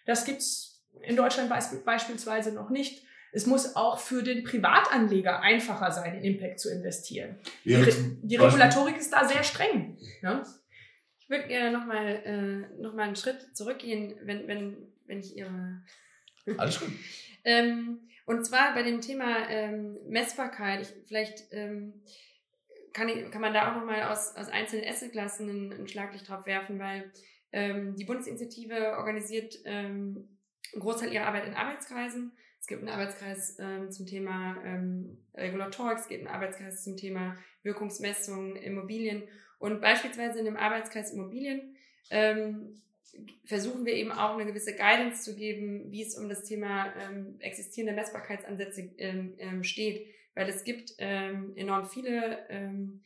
Das 0.06 0.24
gibt 0.24 0.38
es 0.38 0.82
in 1.02 1.16
Deutschland 1.16 1.50
beisp 1.50 1.84
beispielsweise 1.84 2.52
noch 2.52 2.70
nicht. 2.70 3.04
Es 3.32 3.46
muss 3.46 3.74
auch 3.74 3.98
für 3.98 4.22
den 4.22 4.44
Privatanleger 4.44 5.40
einfacher 5.40 5.90
sein, 5.90 6.14
in 6.14 6.24
Impact 6.24 6.60
zu 6.60 6.70
investieren. 6.70 7.36
Ja, 7.64 7.78
die, 7.78 7.84
Re 7.84 7.92
die 8.22 8.36
Regulatorik 8.36 8.96
ist 8.96 9.12
da 9.12 9.26
sehr 9.26 9.42
streng. 9.42 9.98
Ja? 10.22 10.44
Ich 11.18 11.28
würde 11.28 11.48
gerne 11.48 11.76
nochmal 11.76 12.22
äh, 12.24 12.80
noch 12.80 12.96
einen 12.96 13.16
Schritt 13.16 13.56
zurückgehen, 13.56 14.14
wenn, 14.22 14.46
wenn, 14.46 14.76
wenn 15.06 15.18
ich 15.18 15.36
Ihre 15.36 15.82
alles 16.56 16.80
gut. 16.80 16.90
ähm, 17.44 18.00
und 18.26 18.44
zwar 18.44 18.74
bei 18.74 18.82
dem 18.82 19.00
Thema 19.00 19.48
ähm, 19.48 19.98
Messbarkeit. 20.08 20.82
Ich, 20.82 21.06
vielleicht 21.06 21.52
ähm, 21.52 22.02
kann, 22.92 23.08
ich, 23.08 23.30
kann 23.30 23.42
man 23.42 23.52
da 23.52 23.70
auch 23.70 23.76
nochmal 23.76 24.04
aus, 24.04 24.34
aus 24.36 24.48
einzelnen 24.48 24.88
Assetklassen 24.88 25.72
ein, 25.72 25.88
Schlaglicht 25.88 26.28
drauf 26.28 26.46
werfen, 26.46 26.78
weil 26.78 27.12
ähm, 27.52 27.96
die 27.96 28.04
Bundesinitiative 28.04 28.96
organisiert 28.96 29.58
ähm, 29.64 30.38
einen 30.72 30.82
Großteil 30.82 31.12
ihrer 31.12 31.26
Arbeit 31.26 31.46
in 31.46 31.54
Arbeitskreisen. 31.54 32.32
Es 32.60 32.66
gibt 32.66 32.80
einen 32.80 32.88
Arbeitskreis 32.88 33.58
ähm, 33.58 33.90
zum 33.90 34.06
Thema 34.06 34.56
ähm, 34.64 35.18
Regulatorik, 35.34 35.98
es 35.98 36.08
gibt 36.08 36.26
einen 36.26 36.34
Arbeitskreis 36.34 36.82
zum 36.82 36.96
Thema 36.96 37.36
Wirkungsmessung, 37.62 38.56
Immobilien. 38.56 39.24
Und 39.58 39.82
beispielsweise 39.82 40.38
in 40.38 40.46
dem 40.46 40.56
Arbeitskreis 40.56 41.12
Immobilien 41.12 41.76
ähm, 42.10 42.80
versuchen 43.44 43.84
wir 43.84 43.94
eben 43.94 44.12
auch 44.12 44.34
eine 44.34 44.46
gewisse 44.46 44.74
Guidance 44.74 45.22
zu 45.22 45.36
geben, 45.36 45.90
wie 45.90 46.02
es 46.02 46.16
um 46.16 46.28
das 46.28 46.44
Thema 46.44 46.92
ähm, 46.96 47.36
existierende 47.40 47.94
Messbarkeitsansätze 47.94 48.90
ähm, 48.98 49.34
ähm, 49.38 49.64
steht. 49.64 50.06
Weil 50.34 50.48
es 50.48 50.64
gibt 50.64 50.94
ähm, 50.98 51.52
enorm 51.56 51.86
viele 51.86 52.46
ähm, 52.48 53.02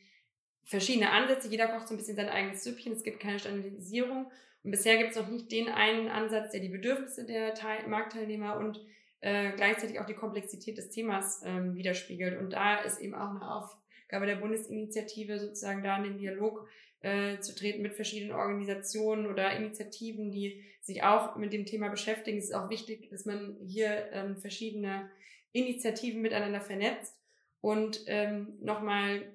verschiedene 0.63 1.11
Ansätze. 1.11 1.47
Jeder 1.47 1.67
kocht 1.67 1.87
so 1.87 1.93
ein 1.93 1.97
bisschen 1.97 2.15
sein 2.15 2.29
eigenes 2.29 2.63
Süppchen. 2.63 2.93
Es 2.93 3.03
gibt 3.03 3.19
keine 3.19 3.39
Standardisierung. 3.39 4.31
Und 4.63 4.71
bisher 4.71 4.97
gibt 4.97 5.11
es 5.11 5.15
noch 5.15 5.29
nicht 5.29 5.51
den 5.51 5.69
einen 5.69 6.09
Ansatz, 6.09 6.51
der 6.51 6.59
die 6.59 6.69
Bedürfnisse 6.69 7.25
der 7.25 7.53
Teil 7.53 7.87
Marktteilnehmer 7.87 8.57
und 8.57 8.79
äh, 9.21 9.51
gleichzeitig 9.51 9.99
auch 9.99 10.05
die 10.05 10.15
Komplexität 10.15 10.77
des 10.77 10.89
Themas 10.89 11.41
ähm, 11.45 11.75
widerspiegelt. 11.75 12.39
Und 12.39 12.53
da 12.53 12.77
ist 12.77 12.99
eben 12.99 13.15
auch 13.15 13.29
eine 13.29 13.49
Aufgabe 13.49 14.25
der 14.25 14.35
Bundesinitiative, 14.35 15.39
sozusagen 15.39 15.83
da 15.83 15.97
in 15.97 16.03
den 16.03 16.17
Dialog 16.17 16.67
äh, 17.01 17.39
zu 17.39 17.55
treten 17.55 17.81
mit 17.81 17.93
verschiedenen 17.93 18.35
Organisationen 18.35 19.27
oder 19.27 19.55
Initiativen, 19.55 20.31
die 20.31 20.63
sich 20.81 21.03
auch 21.03 21.35
mit 21.35 21.53
dem 21.53 21.65
Thema 21.65 21.89
beschäftigen. 21.89 22.37
Es 22.37 22.45
ist 22.45 22.55
auch 22.55 22.69
wichtig, 22.69 23.09
dass 23.09 23.25
man 23.25 23.57
hier 23.65 24.09
ähm, 24.11 24.37
verschiedene 24.37 25.09
Initiativen 25.51 26.21
miteinander 26.21 26.61
vernetzt. 26.61 27.15
Und 27.61 28.01
ähm, 28.07 28.57
nochmal, 28.61 29.31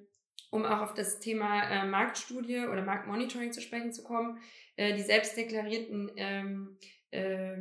um 0.51 0.65
auch 0.65 0.81
auf 0.81 0.95
das 0.95 1.21
Thema 1.21 1.63
äh, 1.63 1.87
Marktstudie 1.87 2.67
oder 2.67 2.83
Marktmonitoring 2.83 3.53
zu 3.53 3.61
sprechen 3.61 3.93
zu 3.93 4.03
kommen, 4.03 4.39
äh, 4.77 4.95
die 4.95 5.03
selbstdeklarierten 5.03 6.13
ähm, 6.17 6.79
äh, 7.11 7.57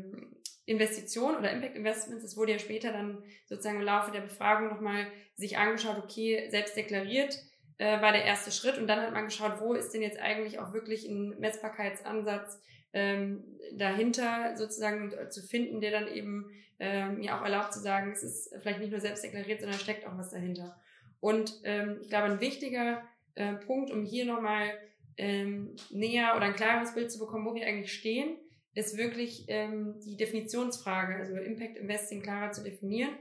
Investitionen 0.65 1.37
oder 1.37 1.51
Impact 1.51 1.75
Investments, 1.75 2.23
das 2.23 2.37
wurde 2.37 2.53
ja 2.53 2.59
später 2.59 2.93
dann 2.93 3.23
sozusagen 3.45 3.79
im 3.79 3.85
Laufe 3.85 4.11
der 4.11 4.21
Befragung 4.21 4.69
nochmal 4.69 5.07
sich 5.35 5.57
angeschaut, 5.57 6.01
okay, 6.01 6.47
selbst 6.49 6.77
deklariert, 6.77 7.37
äh, 7.77 8.01
war 8.01 8.11
der 8.11 8.25
erste 8.25 8.51
Schritt. 8.51 8.77
Und 8.77 8.87
dann 8.87 9.01
hat 9.01 9.13
man 9.13 9.25
geschaut, 9.25 9.59
wo 9.59 9.73
ist 9.73 9.91
denn 9.91 10.01
jetzt 10.01 10.19
eigentlich 10.19 10.59
auch 10.59 10.73
wirklich 10.73 11.05
ein 11.05 11.39
Messbarkeitsansatz 11.39 12.61
ähm, 12.93 13.43
dahinter 13.73 14.55
sozusagen 14.55 15.13
zu 15.29 15.41
finden, 15.41 15.81
der 15.81 15.91
dann 15.91 16.07
eben 16.07 16.51
ähm, 16.79 17.19
mir 17.19 17.35
auch 17.35 17.43
erlaubt 17.43 17.73
zu 17.73 17.79
sagen, 17.79 18.11
es 18.11 18.23
ist 18.23 18.53
vielleicht 18.61 18.79
nicht 18.79 18.91
nur 18.91 18.99
selbst 18.99 19.23
deklariert, 19.23 19.61
sondern 19.61 19.79
steckt 19.79 20.05
auch 20.05 20.17
was 20.17 20.31
dahinter. 20.31 20.79
Und 21.19 21.61
ähm, 21.63 21.99
ich 22.01 22.09
glaube, 22.09 22.25
ein 22.25 22.41
wichtiger 22.41 23.01
äh, 23.35 23.53
Punkt, 23.53 23.91
um 23.91 24.03
hier 24.03 24.25
nochmal 24.25 24.77
ähm, 25.17 25.75
näher 25.91 26.33
oder 26.35 26.45
ein 26.45 26.55
klares 26.55 26.93
Bild 26.93 27.11
zu 27.11 27.19
bekommen, 27.19 27.45
wo 27.45 27.55
wir 27.55 27.65
eigentlich 27.65 27.93
stehen, 27.93 28.37
ist 28.75 28.97
wirklich 28.97 29.45
ähm, 29.47 29.99
die 30.03 30.17
Definitionsfrage, 30.17 31.15
also 31.15 31.35
Impact 31.37 31.77
Investing 31.77 32.21
klarer 32.21 32.51
zu 32.51 32.63
definieren. 32.63 33.11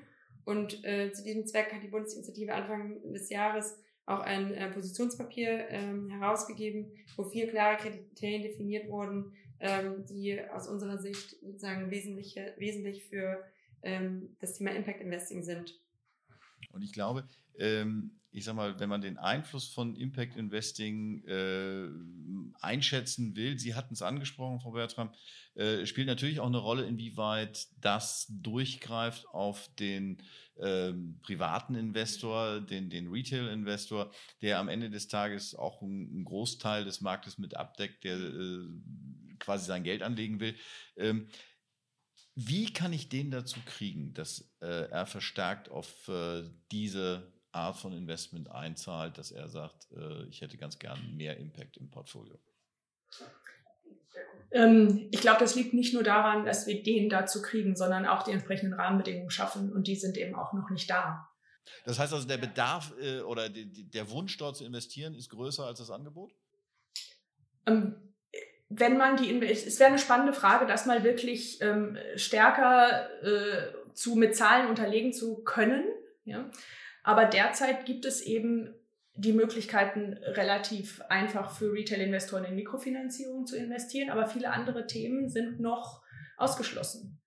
Und 0.45 0.85
äh, 0.85 1.12
zu 1.12 1.23
diesem 1.23 1.47
Zweck 1.47 1.73
hat 1.73 1.83
die 1.83 1.88
Bundesinitiative 1.88 2.55
Anfang 2.55 3.12
des 3.12 3.31
Jahres 3.31 3.79
auch 4.07 4.21
ein 4.21 4.53
äh, 4.55 4.71
Positionspapier 4.71 5.69
ähm, 5.69 6.11
herausgegeben, 6.11 6.91
wo 7.17 7.25
vier 7.25 7.49
klare 7.49 7.77
Kriterien 7.77 8.43
definiert 8.43 8.88
wurden, 8.88 9.33
ähm, 9.61 10.05
die 10.07 10.41
aus 10.51 10.69
unserer 10.69 10.99
Sicht 10.99 11.37
sozusagen 11.41 11.91
wesentlich, 11.91 12.37
wesentlich 12.57 13.05
für 13.05 13.45
ähm, 13.83 14.37
das 14.41 14.55
Thema 14.55 14.73
Impact 14.73 15.01
Investing 15.01 15.43
sind. 15.43 15.79
Und 16.70 16.83
ich 16.83 16.92
glaube, 16.92 17.29
ähm, 17.59 18.12
ich 18.31 18.44
sag 18.44 18.57
mal, 18.57 18.81
wenn 18.81 18.88
man 18.88 19.03
den 19.03 19.18
Einfluss 19.18 19.68
von 19.68 19.94
Impact 19.94 20.37
Investing 20.37 21.22
äh, 21.27 21.88
einschätzen 22.61 23.37
will, 23.37 23.59
Sie 23.59 23.75
hatten 23.75 23.92
es 23.92 24.01
angesprochen, 24.01 24.61
Frau 24.61 24.70
Bertram, 24.70 25.11
äh, 25.55 25.85
spielt 25.85 26.07
natürlich 26.07 26.40
auch 26.40 26.46
eine 26.46 26.59
Rolle, 26.59 26.87
inwieweit 26.87 27.68
das 27.81 28.27
durchgreift 28.31 29.29
auf 29.29 29.68
den 29.79 30.22
ähm, 30.59 31.18
privaten 31.22 31.75
Investor, 31.75 32.61
den, 32.61 32.88
den 32.88 33.09
Retail-Investor, 33.11 34.11
der 34.40 34.59
am 34.59 34.68
Ende 34.68 34.88
des 34.88 35.09
Tages 35.09 35.55
auch 35.55 35.83
einen 35.83 36.25
Großteil 36.25 36.85
des 36.85 37.03
Marktes 37.03 37.37
mit 37.37 37.57
abdeckt, 37.57 38.05
der 38.05 38.16
äh, 38.16 38.66
quasi 39.38 39.66
sein 39.66 39.85
Geld 39.85 40.03
anlegen 40.03 40.40
will. 40.40 40.55
Ähm, 40.96 41.29
wie 42.35 42.73
kann 42.73 42.92
ich 42.92 43.09
den 43.09 43.31
dazu 43.31 43.61
kriegen, 43.66 44.14
dass 44.14 44.51
äh, 44.61 44.88
er 44.90 45.07
verstärkt 45.07 45.71
auf 45.71 46.09
äh, 46.09 46.45
diese 46.71 47.31
Art 47.53 47.77
von 47.77 47.92
Investment 47.92 48.51
einzahlt, 48.51 49.18
dass 49.18 49.31
er 49.31 49.49
sagt, 49.49 49.88
äh, 49.92 50.25
ich 50.25 50.40
hätte 50.40 50.57
ganz 50.57 50.79
gern 50.79 51.16
mehr 51.16 51.37
Impact 51.37 51.77
im 51.77 51.90
Portfolio? 51.90 52.38
Ähm, 54.51 55.09
ich 55.11 55.21
glaube, 55.21 55.40
das 55.40 55.55
liegt 55.55 55.75
nicht 55.75 55.92
nur 55.95 56.03
daran, 56.03 56.45
dass 56.45 56.66
wir 56.66 56.83
den 56.83 57.09
dazu 57.09 57.42
kriegen, 57.42 57.77
sondern 57.77 58.07
auch 58.07 58.23
die 58.23 58.33
entsprechenden 58.33 58.75
Rahmenbedingungen 58.75 59.31
schaffen 59.31 59.73
und 59.73 59.87
die 59.87 59.97
sind 59.97 60.16
eben 60.16 60.35
auch 60.35 60.53
noch 60.53 60.71
nicht 60.71 60.88
da. 60.88 61.29
Das 61.85 61.99
heißt 61.99 62.12
also, 62.12 62.27
der 62.27 62.38
Bedarf 62.38 62.92
äh, 63.01 63.21
oder 63.21 63.49
die, 63.49 63.90
der 63.90 64.11
Wunsch 64.11 64.37
dort 64.37 64.57
zu 64.57 64.64
investieren 64.64 65.14
ist 65.14 65.29
größer 65.29 65.66
als 65.66 65.79
das 65.79 65.90
Angebot? 65.90 66.35
Ähm, 67.66 68.12
wenn 68.78 68.96
man 68.96 69.16
die, 69.16 69.42
es 69.44 69.78
wäre 69.78 69.90
eine 69.90 69.98
spannende 69.98 70.32
Frage, 70.32 70.66
das 70.66 70.87
mal 70.87 71.04
wirklich 71.04 71.61
ähm, 71.61 71.96
stärker 72.16 73.08
äh, 73.22 73.72
zu 73.92 74.16
mit 74.16 74.37
Zahlen 74.37 74.68
unterlegen 74.68 75.12
zu 75.12 75.42
können. 75.42 75.85
Ja? 76.24 76.50
Aber 77.02 77.26
derzeit 77.26 77.85
gibt 77.85 78.04
es 78.04 78.22
eben 78.22 78.74
die 79.14 79.32
Möglichkeiten, 79.32 80.14
relativ 80.24 81.02
einfach 81.08 81.50
für 81.50 81.72
Retail-Investoren 81.72 82.44
in 82.44 82.54
Mikrofinanzierung 82.54 83.46
zu 83.46 83.56
investieren, 83.56 84.11
aber 84.11 84.26
viele 84.26 84.50
andere 84.50 84.87
Themen 84.87 85.28
sind 85.28 85.61
noch 85.61 86.02
ausgeschlossen, 86.38 87.20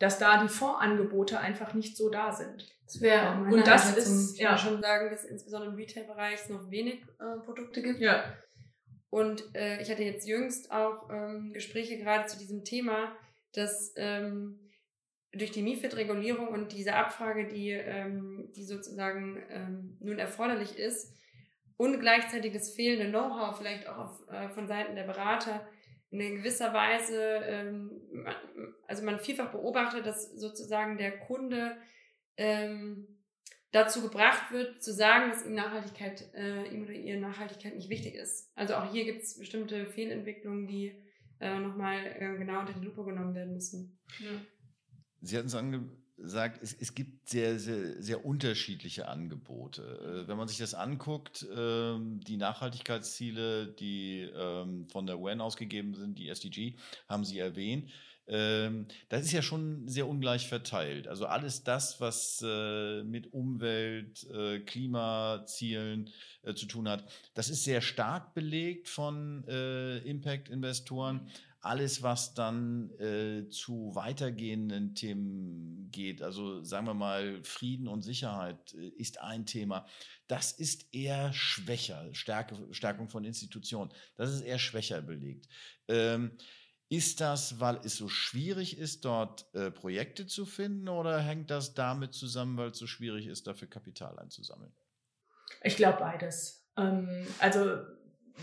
dass 0.00 0.18
da 0.18 0.42
die 0.42 0.48
Fondsangebote 0.48 1.38
einfach 1.38 1.74
nicht 1.74 1.96
so 1.96 2.08
da 2.08 2.32
sind. 2.32 2.66
Das 2.84 3.00
wäre 3.00 3.38
und 3.52 3.66
das 3.66 3.96
ist 3.96 4.38
ja 4.38 4.58
schon 4.58 4.82
sagen, 4.82 5.10
dass 5.10 5.24
insbesondere 5.24 5.70
im 5.70 5.76
Retail-Bereich 5.76 6.48
noch 6.48 6.70
wenig 6.70 7.02
äh, 7.20 7.38
Produkte 7.44 7.82
gibt. 7.82 8.00
Ja. 8.00 8.24
Und 9.10 9.54
äh, 9.54 9.80
ich 9.80 9.90
hatte 9.90 10.02
jetzt 10.02 10.28
jüngst 10.28 10.70
auch 10.70 11.08
ähm, 11.10 11.52
Gespräche 11.52 11.98
gerade 11.98 12.26
zu 12.26 12.38
diesem 12.38 12.64
Thema, 12.64 13.16
dass 13.52 13.94
ähm, 13.96 14.58
durch 15.32 15.50
die 15.50 15.62
MIFID-Regulierung 15.62 16.48
und 16.48 16.72
diese 16.72 16.94
Abfrage, 16.94 17.46
die, 17.46 17.70
ähm, 17.70 18.50
die 18.54 18.64
sozusagen 18.64 19.42
ähm, 19.50 19.96
nun 20.00 20.18
erforderlich 20.18 20.78
ist, 20.78 21.14
und 21.78 22.00
gleichzeitig 22.00 22.52
das 22.52 22.74
fehlende 22.74 23.08
Know-how 23.08 23.56
vielleicht 23.56 23.88
auch 23.88 23.98
auf, 23.98 24.28
äh, 24.28 24.48
von 24.50 24.66
Seiten 24.66 24.96
der 24.96 25.04
Berater 25.04 25.66
in 26.10 26.36
gewisser 26.36 26.74
Weise, 26.74 27.22
ähm, 27.44 28.26
also 28.86 29.04
man 29.04 29.20
vielfach 29.20 29.52
beobachtet, 29.52 30.04
dass 30.04 30.32
sozusagen 30.32 30.98
der 30.98 31.18
Kunde 31.20 31.76
ähm, 32.36 33.17
dazu 33.70 34.02
gebracht 34.02 34.50
wird, 34.50 34.82
zu 34.82 34.92
sagen, 34.92 35.30
dass 35.30 35.44
ihm 35.44 35.54
Nachhaltigkeit, 35.54 36.32
äh, 36.34 36.66
ihm 36.72 36.84
oder 36.84 36.92
ihr 36.92 37.20
Nachhaltigkeit 37.20 37.74
nicht 37.74 37.90
wichtig 37.90 38.14
ist. 38.14 38.50
Also 38.54 38.74
auch 38.74 38.90
hier 38.90 39.04
gibt 39.04 39.22
es 39.22 39.38
bestimmte 39.38 39.86
Fehlentwicklungen, 39.86 40.66
die 40.66 40.94
äh, 41.40 41.58
nochmal 41.58 42.06
äh, 42.18 42.36
genau 42.38 42.60
unter 42.60 42.72
die 42.72 42.84
Lupe 42.84 43.04
genommen 43.04 43.34
werden 43.34 43.54
müssen. 43.54 43.98
Ja. 44.20 44.30
Sie 45.20 45.36
hatten 45.36 45.48
es 45.48 45.54
angesagt, 45.54 46.60
es, 46.62 46.72
es 46.72 46.94
gibt 46.94 47.28
sehr, 47.28 47.58
sehr, 47.58 48.02
sehr 48.02 48.24
unterschiedliche 48.24 49.08
Angebote. 49.08 50.24
Äh, 50.24 50.28
wenn 50.28 50.38
man 50.38 50.48
sich 50.48 50.58
das 50.58 50.74
anguckt, 50.74 51.46
ähm, 51.54 52.20
die 52.20 52.38
Nachhaltigkeitsziele, 52.38 53.74
die 53.74 54.30
ähm, 54.34 54.88
von 54.88 55.06
der 55.06 55.18
UN 55.18 55.40
ausgegeben 55.40 55.94
sind, 55.94 56.18
die 56.18 56.28
SDG, 56.28 56.76
haben 57.06 57.24
Sie 57.24 57.38
erwähnt 57.38 57.90
das 58.28 59.24
ist 59.24 59.32
ja 59.32 59.40
schon 59.40 59.88
sehr 59.88 60.06
ungleich 60.06 60.48
verteilt. 60.48 61.08
Also 61.08 61.24
alles 61.24 61.64
das, 61.64 61.98
was 61.98 62.44
äh, 62.44 63.02
mit 63.02 63.32
Umwelt, 63.32 64.28
äh, 64.30 64.60
Klimazielen 64.60 66.10
äh, 66.42 66.52
zu 66.52 66.66
tun 66.66 66.90
hat, 66.90 67.10
das 67.32 67.48
ist 67.48 67.64
sehr 67.64 67.80
stark 67.80 68.34
belegt 68.34 68.88
von 68.88 69.44
Impact-Investoren. 69.44 71.30
Alles, 71.60 72.02
was 72.02 72.34
dann 72.34 72.90
zu 73.50 73.90
weitergehenden 73.94 74.94
Themen 74.94 75.88
geht, 75.90 76.22
also 76.22 76.62
sagen 76.62 76.86
wir 76.86 76.94
mal 76.94 77.42
Frieden 77.42 77.88
und 77.88 78.02
Sicherheit 78.02 78.72
ist 78.72 79.20
ein 79.20 79.46
Thema. 79.46 79.86
Das 80.26 80.52
ist 80.52 80.92
eher 80.94 81.32
schwächer, 81.32 82.08
Stärke, 82.12 82.56
Stärkung 82.72 83.08
von 83.08 83.24
Institutionen. 83.24 83.90
Das 84.16 84.30
ist 84.32 84.42
eher 84.42 84.58
schwächer 84.58 85.02
belegt. 85.02 85.48
Ist 86.90 87.20
das, 87.20 87.60
weil 87.60 87.80
es 87.84 87.96
so 87.96 88.08
schwierig 88.08 88.78
ist, 88.78 89.04
dort 89.04 89.46
äh, 89.54 89.70
Projekte 89.70 90.26
zu 90.26 90.46
finden 90.46 90.88
oder 90.88 91.18
hängt 91.20 91.50
das 91.50 91.74
damit 91.74 92.14
zusammen, 92.14 92.56
weil 92.56 92.70
es 92.70 92.78
so 92.78 92.86
schwierig 92.86 93.26
ist, 93.26 93.46
dafür 93.46 93.68
Kapital 93.68 94.18
einzusammeln? 94.18 94.72
Ich 95.62 95.76
glaube 95.76 95.98
beides. 95.98 96.66
Ähm, 96.78 97.26
also 97.40 97.78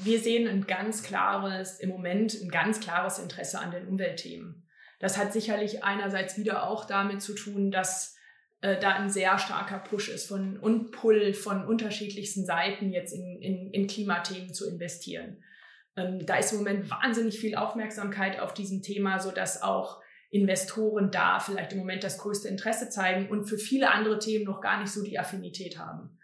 wir 0.03 0.19
sehen 0.19 0.47
ein 0.47 0.67
ganz 0.67 1.01
klares, 1.01 1.79
im 1.79 1.89
Moment 1.89 2.35
ein 2.39 2.49
ganz 2.49 2.79
klares 2.79 3.17
Interesse 3.17 3.59
an 3.59 3.71
den 3.71 3.87
Umweltthemen. 3.87 4.67
Das 4.99 5.17
hat 5.17 5.33
sicherlich 5.33 5.83
einerseits 5.83 6.37
wieder 6.37 6.69
auch 6.69 6.85
damit 6.85 7.21
zu 7.21 7.33
tun, 7.33 7.71
dass 7.71 8.15
äh, 8.61 8.79
da 8.79 8.95
ein 8.95 9.09
sehr 9.09 9.37
starker 9.39 9.79
Push 9.79 10.09
ist 10.09 10.27
von, 10.27 10.57
und 10.59 10.91
Pull 10.91 11.33
von 11.33 11.65
unterschiedlichsten 11.65 12.45
Seiten 12.45 12.91
jetzt 12.91 13.13
in, 13.13 13.41
in, 13.41 13.71
in 13.71 13.87
Klimathemen 13.87 14.53
zu 14.53 14.69
investieren. 14.69 15.43
Ähm, 15.97 16.25
da 16.25 16.37
ist 16.37 16.51
im 16.51 16.59
Moment 16.59 16.89
wahnsinnig 16.89 17.39
viel 17.39 17.55
Aufmerksamkeit 17.55 18.39
auf 18.39 18.53
diesem 18.53 18.81
Thema, 18.81 19.19
so 19.19 19.31
dass 19.31 19.61
auch 19.61 20.01
Investoren 20.29 21.11
da 21.11 21.39
vielleicht 21.39 21.71
im 21.73 21.79
Moment 21.79 22.03
das 22.03 22.17
größte 22.17 22.47
Interesse 22.49 22.89
zeigen 22.89 23.29
und 23.29 23.45
für 23.45 23.57
viele 23.57 23.91
andere 23.91 24.19
Themen 24.19 24.43
noch 24.43 24.59
gar 24.59 24.81
nicht 24.81 24.91
so 24.91 25.03
die 25.03 25.17
Affinität 25.17 25.77
haben. 25.77 26.17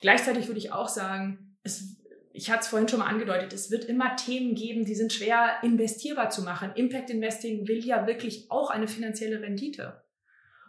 Gleichzeitig 0.00 0.48
würde 0.48 0.58
ich 0.58 0.72
auch 0.72 0.88
sagen, 0.88 1.56
es, 1.62 1.96
ich 2.32 2.50
hatte 2.50 2.60
es 2.60 2.68
vorhin 2.68 2.88
schon 2.88 2.98
mal 2.98 3.06
angedeutet, 3.06 3.52
es 3.52 3.70
wird 3.70 3.86
immer 3.86 4.16
Themen 4.16 4.54
geben, 4.54 4.84
die 4.84 4.94
sind 4.94 5.12
schwer 5.12 5.58
investierbar 5.62 6.28
zu 6.30 6.42
machen. 6.42 6.72
Impact 6.74 7.10
Investing 7.10 7.66
will 7.66 7.84
ja 7.84 8.06
wirklich 8.06 8.50
auch 8.50 8.70
eine 8.70 8.86
finanzielle 8.86 9.40
Rendite. 9.40 10.02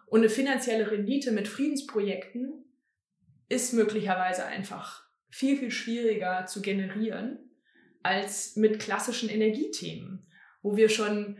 Und 0.07 0.21
eine 0.21 0.29
finanzielle 0.29 0.89
Rendite 0.89 1.31
mit 1.31 1.47
Friedensprojekten 1.47 2.63
ist 3.49 3.73
möglicherweise 3.73 4.45
einfach 4.45 5.03
viel, 5.29 5.57
viel 5.57 5.71
schwieriger 5.71 6.45
zu 6.45 6.61
generieren 6.61 7.48
als 8.09 8.55
mit 8.55 8.79
klassischen 8.79 9.29
Energiethemen, 9.29 10.25
wo 10.63 10.75
wir 10.75 10.89
schon 10.89 11.37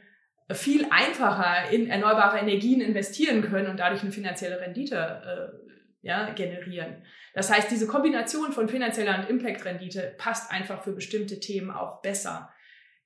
viel 0.52 0.88
einfacher 0.90 1.70
in 1.72 1.90
erneuerbare 1.90 2.40
Energien 2.40 2.82
investieren 2.82 3.42
können 3.42 3.68
und 3.68 3.78
dadurch 3.78 4.02
eine 4.02 4.12
finanzielle 4.12 4.62
Rendite 4.62 4.96
äh, 4.96 5.70
ja, 6.02 6.32
generieren. 6.34 7.04
Das 7.34 7.52
heißt, 7.52 7.70
diese 7.70 7.88
Kombination 7.88 8.52
von 8.52 8.70
finanzieller 8.70 9.20
und 9.20 9.30
Impact-Rendite 9.30 10.16
passt 10.18 10.52
einfach 10.52 10.84
für 10.84 10.94
bestimmte 10.94 11.40
Themen 11.40 11.72
auch 11.72 12.02
besser. 12.02 12.52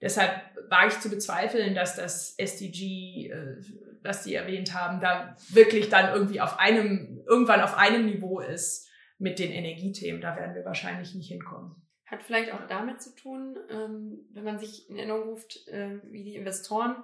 Deshalb 0.01 0.31
wage 0.69 0.89
ich 0.89 0.99
zu 0.99 1.09
bezweifeln, 1.09 1.75
dass 1.75 1.95
das 1.95 2.35
SDG, 2.37 3.29
äh, 3.29 3.57
was 4.03 4.23
Sie 4.23 4.35
erwähnt 4.35 4.73
haben, 4.73 4.99
da 4.99 5.35
wirklich 5.49 5.89
dann 5.89 6.13
irgendwie 6.13 6.41
auf 6.41 6.59
einem, 6.59 7.23
irgendwann 7.25 7.61
auf 7.61 7.77
einem 7.77 8.05
Niveau 8.05 8.41
ist 8.41 8.89
mit 9.17 9.39
den 9.39 9.51
Energiethemen. 9.51 10.21
Da 10.21 10.35
werden 10.35 10.55
wir 10.55 10.65
wahrscheinlich 10.65 11.15
nicht 11.15 11.29
hinkommen. 11.29 11.82
Hat 12.13 12.21
vielleicht 12.21 12.53
auch 12.53 12.67
damit 12.67 13.01
zu 13.01 13.15
tun, 13.15 13.57
ähm, 13.71 14.19
wenn 14.33 14.43
man 14.43 14.59
sich 14.59 14.87
in 14.87 14.97
Erinnerung 14.97 15.29
ruft, 15.29 15.67
äh, 15.67 15.97
wie 16.11 16.23
die 16.23 16.35
Investoren 16.35 16.95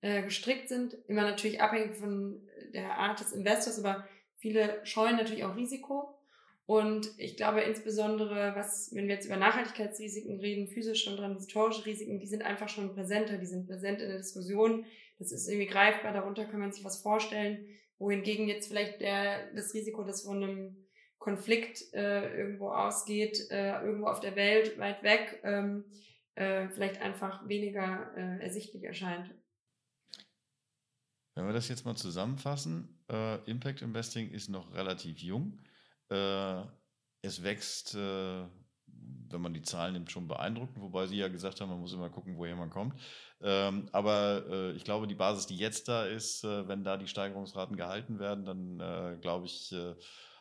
äh, 0.00 0.22
gestrickt 0.22 0.70
sind, 0.70 0.96
immer 1.08 1.22
natürlich 1.22 1.60
abhängig 1.60 1.96
von 1.96 2.40
der 2.72 2.96
Art 2.96 3.20
des 3.20 3.32
Investors, 3.32 3.78
aber 3.78 4.08
viele 4.38 4.80
scheuen 4.86 5.16
natürlich 5.16 5.44
auch 5.44 5.56
Risiko. 5.56 6.18
Und 6.64 7.10
ich 7.18 7.36
glaube 7.36 7.60
insbesondere, 7.60 8.54
was, 8.56 8.94
wenn 8.94 9.08
wir 9.08 9.16
jetzt 9.16 9.26
über 9.26 9.36
Nachhaltigkeitsrisiken 9.36 10.40
reden, 10.40 10.68
physische 10.68 11.10
und 11.10 11.18
transitorische 11.18 11.84
Risiken, 11.84 12.18
die 12.18 12.26
sind 12.26 12.42
einfach 12.42 12.70
schon 12.70 12.94
präsenter, 12.94 13.36
die 13.36 13.44
sind 13.44 13.66
präsent 13.66 14.00
in 14.00 14.08
der 14.08 14.16
Diskussion. 14.16 14.86
Das 15.18 15.32
ist 15.32 15.48
irgendwie 15.48 15.68
greifbar, 15.68 16.14
darunter 16.14 16.46
kann 16.46 16.60
man 16.60 16.72
sich 16.72 16.82
was 16.82 17.02
vorstellen. 17.02 17.66
Wohingegen 17.98 18.48
jetzt 18.48 18.68
vielleicht 18.68 19.02
der, 19.02 19.52
das 19.52 19.74
Risiko, 19.74 20.02
das 20.02 20.22
von 20.22 20.42
einem 20.42 20.85
Konflikt 21.26 21.92
äh, 21.92 22.38
irgendwo 22.38 22.70
ausgeht, 22.70 23.50
äh, 23.50 23.82
irgendwo 23.82 24.06
auf 24.06 24.20
der 24.20 24.36
Welt, 24.36 24.78
weit 24.78 25.02
weg, 25.02 25.40
ähm, 25.42 25.84
äh, 26.36 26.68
vielleicht 26.68 27.02
einfach 27.02 27.48
weniger 27.48 28.16
äh, 28.16 28.44
ersichtlich 28.44 28.84
erscheint. 28.84 29.34
Wenn 31.34 31.46
wir 31.46 31.52
das 31.52 31.68
jetzt 31.68 31.84
mal 31.84 31.96
zusammenfassen, 31.96 33.02
äh, 33.10 33.38
Impact 33.50 33.82
Investing 33.82 34.30
ist 34.30 34.48
noch 34.48 34.72
relativ 34.72 35.18
jung. 35.18 35.58
Äh, 36.10 36.62
es 37.22 37.42
wächst, 37.42 37.96
wenn 37.96 39.40
man 39.40 39.52
die 39.52 39.62
Zahlen 39.62 39.94
nimmt, 39.94 40.12
schon 40.12 40.28
beeindruckend, 40.28 40.80
wobei 40.80 41.08
Sie 41.08 41.16
ja 41.16 41.26
gesagt 41.26 41.60
haben, 41.60 41.70
man 41.70 41.80
muss 41.80 41.92
immer 41.92 42.08
gucken, 42.08 42.36
woher 42.36 42.54
man 42.54 42.70
kommt. 42.70 42.94
Ähm, 43.40 43.88
aber 43.90 44.72
ich 44.76 44.84
glaube, 44.84 45.08
die 45.08 45.16
Basis, 45.16 45.48
die 45.48 45.56
jetzt 45.56 45.88
da 45.88 46.04
ist, 46.04 46.44
wenn 46.44 46.84
da 46.84 46.96
die 46.96 47.08
Steigerungsraten 47.08 47.74
gehalten 47.74 48.20
werden, 48.20 48.44
dann 48.44 49.20
glaube 49.20 49.46
ich, 49.46 49.74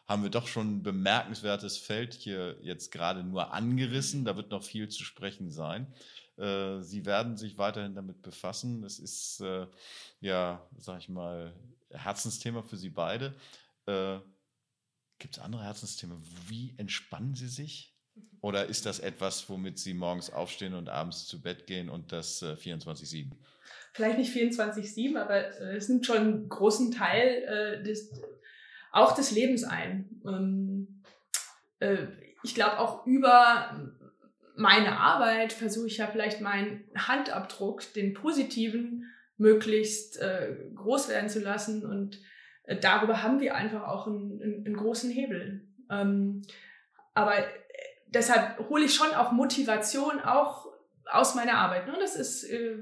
haben 0.07 0.23
wir 0.23 0.29
doch 0.29 0.47
schon 0.47 0.77
ein 0.77 0.83
bemerkenswertes 0.83 1.77
Feld 1.77 2.13
hier 2.13 2.57
jetzt 2.61 2.91
gerade 2.91 3.23
nur 3.23 3.53
angerissen. 3.53 4.23
Da 4.25 4.35
wird 4.35 4.51
noch 4.51 4.63
viel 4.63 4.87
zu 4.89 5.03
sprechen 5.03 5.49
sein. 5.51 5.87
Äh, 6.37 6.81
Sie 6.81 7.05
werden 7.05 7.37
sich 7.37 7.57
weiterhin 7.57 7.95
damit 7.95 8.21
befassen. 8.21 8.83
Es 8.83 8.99
ist, 8.99 9.41
äh, 9.41 9.67
ja, 10.19 10.67
sag 10.77 10.99
ich 10.99 11.09
mal, 11.09 11.53
Herzensthema 11.91 12.61
für 12.61 12.77
Sie 12.77 12.89
beide. 12.89 13.33
Äh, 13.85 14.19
Gibt 15.17 15.37
es 15.37 15.41
andere 15.41 15.63
Herzensthemen? 15.63 16.21
Wie 16.47 16.75
entspannen 16.77 17.35
Sie 17.35 17.47
sich? 17.47 17.93
Oder 18.41 18.65
ist 18.65 18.85
das 18.85 18.99
etwas, 18.99 19.49
womit 19.49 19.79
Sie 19.79 19.93
morgens 19.93 20.29
aufstehen 20.29 20.73
und 20.73 20.87
abends 20.87 21.25
zu 21.25 21.41
Bett 21.41 21.67
gehen 21.67 21.89
und 21.89 22.11
das 22.11 22.43
24-7? 22.43 23.31
Vielleicht 23.93 24.17
nicht 24.19 24.35
24-7, 24.35 25.17
aber 25.17 25.59
es 25.73 25.89
nimmt 25.89 26.05
schon 26.05 26.17
einen 26.17 26.49
großen 26.49 26.91
Teil 26.91 27.81
des, 27.83 28.11
auch 28.95 29.13
des 29.13 29.31
Lebens 29.31 29.63
ein. 29.63 30.21
Ähm, 30.25 31.03
äh, 31.79 32.08
ich 32.43 32.55
glaube 32.55 32.79
auch 32.79 33.05
über 33.05 33.93
meine 34.55 34.97
Arbeit 34.99 35.51
versuche 35.51 35.88
ich 35.88 35.97
ja 35.97 36.08
vielleicht 36.08 36.41
meinen 36.41 36.86
Handabdruck, 36.95 37.93
den 37.93 38.13
positiven, 38.13 39.12
möglichst 39.38 40.17
äh, 40.21 40.55
groß 40.75 41.10
werden 41.10 41.29
zu 41.29 41.41
lassen 41.41 41.86
und 41.86 42.21
äh, 42.63 42.77
darüber 42.79 43.21
haben 43.21 43.41
wir 43.41 43.55
einfach 43.55 43.84
auch 43.84 44.08
einen, 44.08 44.41
einen, 44.41 44.65
einen 44.65 44.77
großen 44.77 45.12
Hebel. 45.12 45.67
Ähm, 45.91 46.43
aber 47.13 47.38
äh, 47.38 47.47
deshalb 48.08 48.69
hole 48.69 48.86
ich 48.86 48.95
schon 48.95 49.13
auch 49.13 49.34
Motivation 49.34 50.21
auch 50.21 50.67
aus 51.12 51.36
meiner 51.36 51.58
Arbeit. 51.58 51.88
Ne? 51.88 51.97
Das 51.99 52.15
ist, 52.15 52.45
äh, 52.45 52.77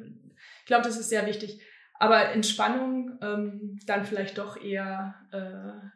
ich 0.59 0.65
glaube, 0.65 0.83
das 0.83 0.99
ist 0.99 1.09
sehr 1.09 1.25
wichtig. 1.25 1.59
Aber 1.99 2.29
Entspannung 2.29 3.17
ähm, 3.21 3.79
dann 3.87 4.05
vielleicht 4.05 4.37
doch 4.37 4.61
eher 4.61 5.15
äh, 5.31 5.92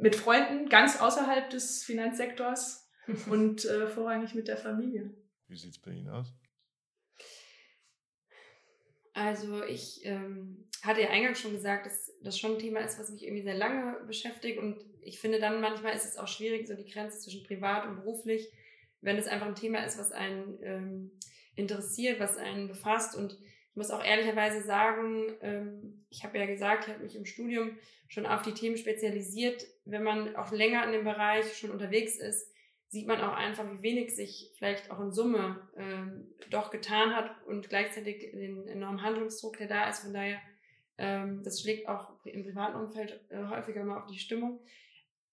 mit 0.00 0.16
Freunden 0.16 0.68
ganz 0.68 1.00
außerhalb 1.00 1.50
des 1.50 1.84
Finanzsektors 1.84 2.88
und 3.28 3.64
äh, 3.64 3.86
vorrangig 3.86 4.34
mit 4.34 4.48
der 4.48 4.56
Familie. 4.56 5.14
Wie 5.48 5.56
sieht 5.56 5.72
es 5.72 5.78
bei 5.78 5.92
Ihnen 5.92 6.08
aus? 6.08 6.32
Also 9.12 9.64
ich 9.64 10.00
ähm, 10.04 10.68
hatte 10.82 11.02
ja 11.02 11.10
eingangs 11.10 11.40
schon 11.40 11.52
gesagt, 11.52 11.86
dass 11.86 12.12
das 12.22 12.38
schon 12.38 12.52
ein 12.52 12.58
Thema 12.58 12.80
ist, 12.80 12.98
was 12.98 13.10
mich 13.10 13.24
irgendwie 13.24 13.42
sehr 13.42 13.56
lange 13.56 14.04
beschäftigt 14.06 14.58
und 14.58 14.78
ich 15.02 15.18
finde 15.18 15.40
dann 15.40 15.60
manchmal 15.60 15.94
ist 15.94 16.04
es 16.04 16.16
auch 16.16 16.28
schwierig, 16.28 16.66
so 16.66 16.74
die 16.74 16.88
Grenze 16.88 17.18
zwischen 17.18 17.42
privat 17.42 17.86
und 17.86 17.96
beruflich, 17.96 18.52
wenn 19.00 19.16
es 19.16 19.26
einfach 19.26 19.46
ein 19.46 19.54
Thema 19.54 19.84
ist, 19.84 19.98
was 19.98 20.12
einen 20.12 20.58
ähm, 20.62 21.10
interessiert, 21.54 22.20
was 22.20 22.36
einen 22.36 22.68
befasst 22.68 23.16
und 23.16 23.36
ich 23.70 23.76
muss 23.76 23.90
auch 23.90 24.04
ehrlicherweise 24.04 24.62
sagen, 24.62 25.32
ähm, 25.42 26.04
ich 26.10 26.24
habe 26.24 26.38
ja 26.38 26.46
gesagt, 26.46 26.86
ich 26.86 26.92
habe 26.92 27.04
mich 27.04 27.14
im 27.14 27.24
Studium 27.24 27.78
schon 28.08 28.26
auf 28.26 28.42
die 28.42 28.54
Themen 28.54 28.76
spezialisiert. 28.76 29.64
Wenn 29.84 30.02
man 30.02 30.34
auch 30.34 30.50
länger 30.50 30.84
in 30.84 30.92
dem 30.92 31.04
Bereich 31.04 31.56
schon 31.56 31.70
unterwegs 31.70 32.16
ist, 32.16 32.52
sieht 32.88 33.06
man 33.06 33.20
auch 33.20 33.34
einfach, 33.34 33.64
wie 33.70 33.82
wenig 33.82 34.16
sich 34.16 34.50
vielleicht 34.56 34.90
auch 34.90 34.98
in 34.98 35.12
Summe 35.12 35.68
ähm, 35.76 36.26
doch 36.50 36.72
getan 36.72 37.14
hat 37.14 37.30
und 37.46 37.68
gleichzeitig 37.68 38.32
den 38.32 38.66
enormen 38.66 39.02
Handlungsdruck, 39.02 39.56
der 39.58 39.68
da 39.68 39.88
ist. 39.88 40.00
Von 40.00 40.12
daher, 40.12 40.40
ähm, 40.98 41.44
das 41.44 41.62
schlägt 41.62 41.88
auch 41.88 42.10
im 42.24 42.42
privaten 42.42 42.74
Umfeld 42.76 43.20
äh, 43.28 43.44
häufiger 43.44 43.84
mal 43.84 43.98
auf 43.98 44.06
die 44.06 44.18
Stimmung. 44.18 44.58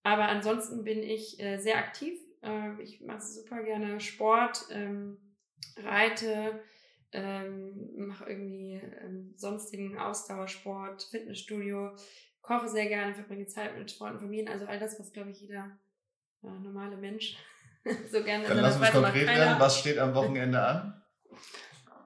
Aber 0.03 0.29
ansonsten 0.29 0.83
bin 0.83 1.01
ich 1.01 1.39
äh, 1.39 1.57
sehr 1.57 1.79
aktiv. 1.79 2.19
Äh, 2.43 2.79
ich 2.83 3.01
mache 3.01 3.21
super 3.21 3.63
gerne 3.63 3.99
Sport, 3.99 4.67
reite, 5.77 6.61
ähm, 7.11 8.07
mache 8.07 8.25
irgendwie 8.29 8.81
ähm, 9.01 9.33
sonstigen 9.35 9.97
Ausdauersport, 9.97 11.03
Fitnessstudio, 11.03 11.95
koche 12.41 12.67
sehr 12.69 12.87
gerne, 12.87 13.13
verbringe 13.13 13.47
Zeit 13.47 13.77
mit 13.77 13.91
Freunden, 13.91 14.19
Familien, 14.19 14.47
also 14.47 14.65
all 14.65 14.79
das, 14.79 14.99
was, 14.99 15.11
glaube 15.11 15.31
ich, 15.31 15.41
jeder 15.41 15.77
äh, 16.43 16.47
normale 16.47 16.97
Mensch 16.97 17.37
so 18.11 18.23
gerne 18.23 18.47
Dann 18.47 18.59
lass 18.59 18.77
uns 18.77 18.91
konkret 18.91 19.27
werden. 19.27 19.59
Was 19.59 19.79
steht 19.79 19.97
am 19.97 20.13
Wochenende 20.13 20.61
an? 20.61 21.01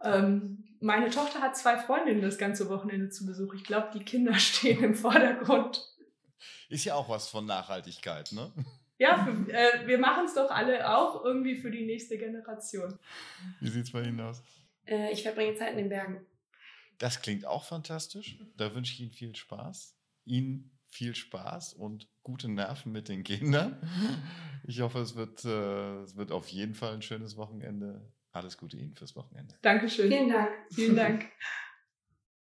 Ähm, 0.04 0.64
meine 0.80 1.10
Tochter 1.10 1.42
hat 1.42 1.56
zwei 1.56 1.78
Freundinnen 1.78 2.22
das 2.22 2.38
ganze 2.38 2.70
Wochenende 2.70 3.10
zu 3.10 3.26
Besuch. 3.26 3.54
Ich 3.54 3.64
glaube, 3.64 3.90
die 3.94 4.04
Kinder 4.04 4.34
stehen 4.40 4.84
im 4.84 4.96
Vordergrund. 4.96 5.88
Ist 6.70 6.86
ja 6.86 6.96
auch 6.96 7.10
was 7.10 7.28
von 7.28 7.46
Nachhaltigkeit, 7.46 8.32
ne? 8.32 8.52
Ja, 8.98 9.26
für, 9.26 9.52
äh, 9.52 9.88
wir 9.88 9.98
machen 9.98 10.26
es 10.26 10.36
doch 10.36 10.52
alle 10.52 10.96
auch 10.96 11.26
irgendwie 11.26 11.56
für 11.56 11.72
die 11.72 11.86
nächste 11.86 12.18
Generation. 12.18 13.00
Wie 13.60 13.70
sieht 13.70 13.86
es 13.86 13.92
bei 13.92 14.04
Ihnen 14.04 14.20
aus? 14.22 14.44
Äh, 14.86 15.12
ich 15.12 15.24
verbringe 15.24 15.56
Zeit 15.56 15.72
in 15.72 15.78
den 15.78 15.89
Bergen. 15.89 16.26
Das 16.98 17.22
klingt 17.22 17.46
auch 17.46 17.65
fantastisch. 17.65 18.38
Da 18.58 18.76
wünsche 18.76 18.94
ich 18.94 19.00
Ihnen 19.02 19.12
viel 19.12 19.36
Spaß. 19.36 19.96
Ihnen 20.26 20.78
viel 20.88 21.15
Spaß 21.15 21.74
und 21.74 22.08
gute 22.22 22.50
Nerven 22.50 22.91
mit 22.91 23.08
den 23.10 23.24
Kindern. 23.24 23.82
Ich 24.67 24.82
hoffe, 24.82 25.00
es 25.00 25.15
wird, 25.15 25.44
äh, 25.46 26.02
es 26.02 26.15
wird 26.15 26.32
auf 26.32 26.50
jeden 26.50 26.76
Fall 26.76 26.94
ein 26.94 27.02
schönes 27.02 27.38
Wochenende. 27.38 28.12
Alles 28.32 28.58
Gute 28.58 28.78
Ihnen 28.78 28.94
fürs 28.96 29.15
Wochenende. 29.15 29.56
Dankeschön. 29.62 30.10
Vielen 30.10 30.30
Dank. 30.30 30.52
Vielen 30.72 30.96
Dank. 30.96 31.26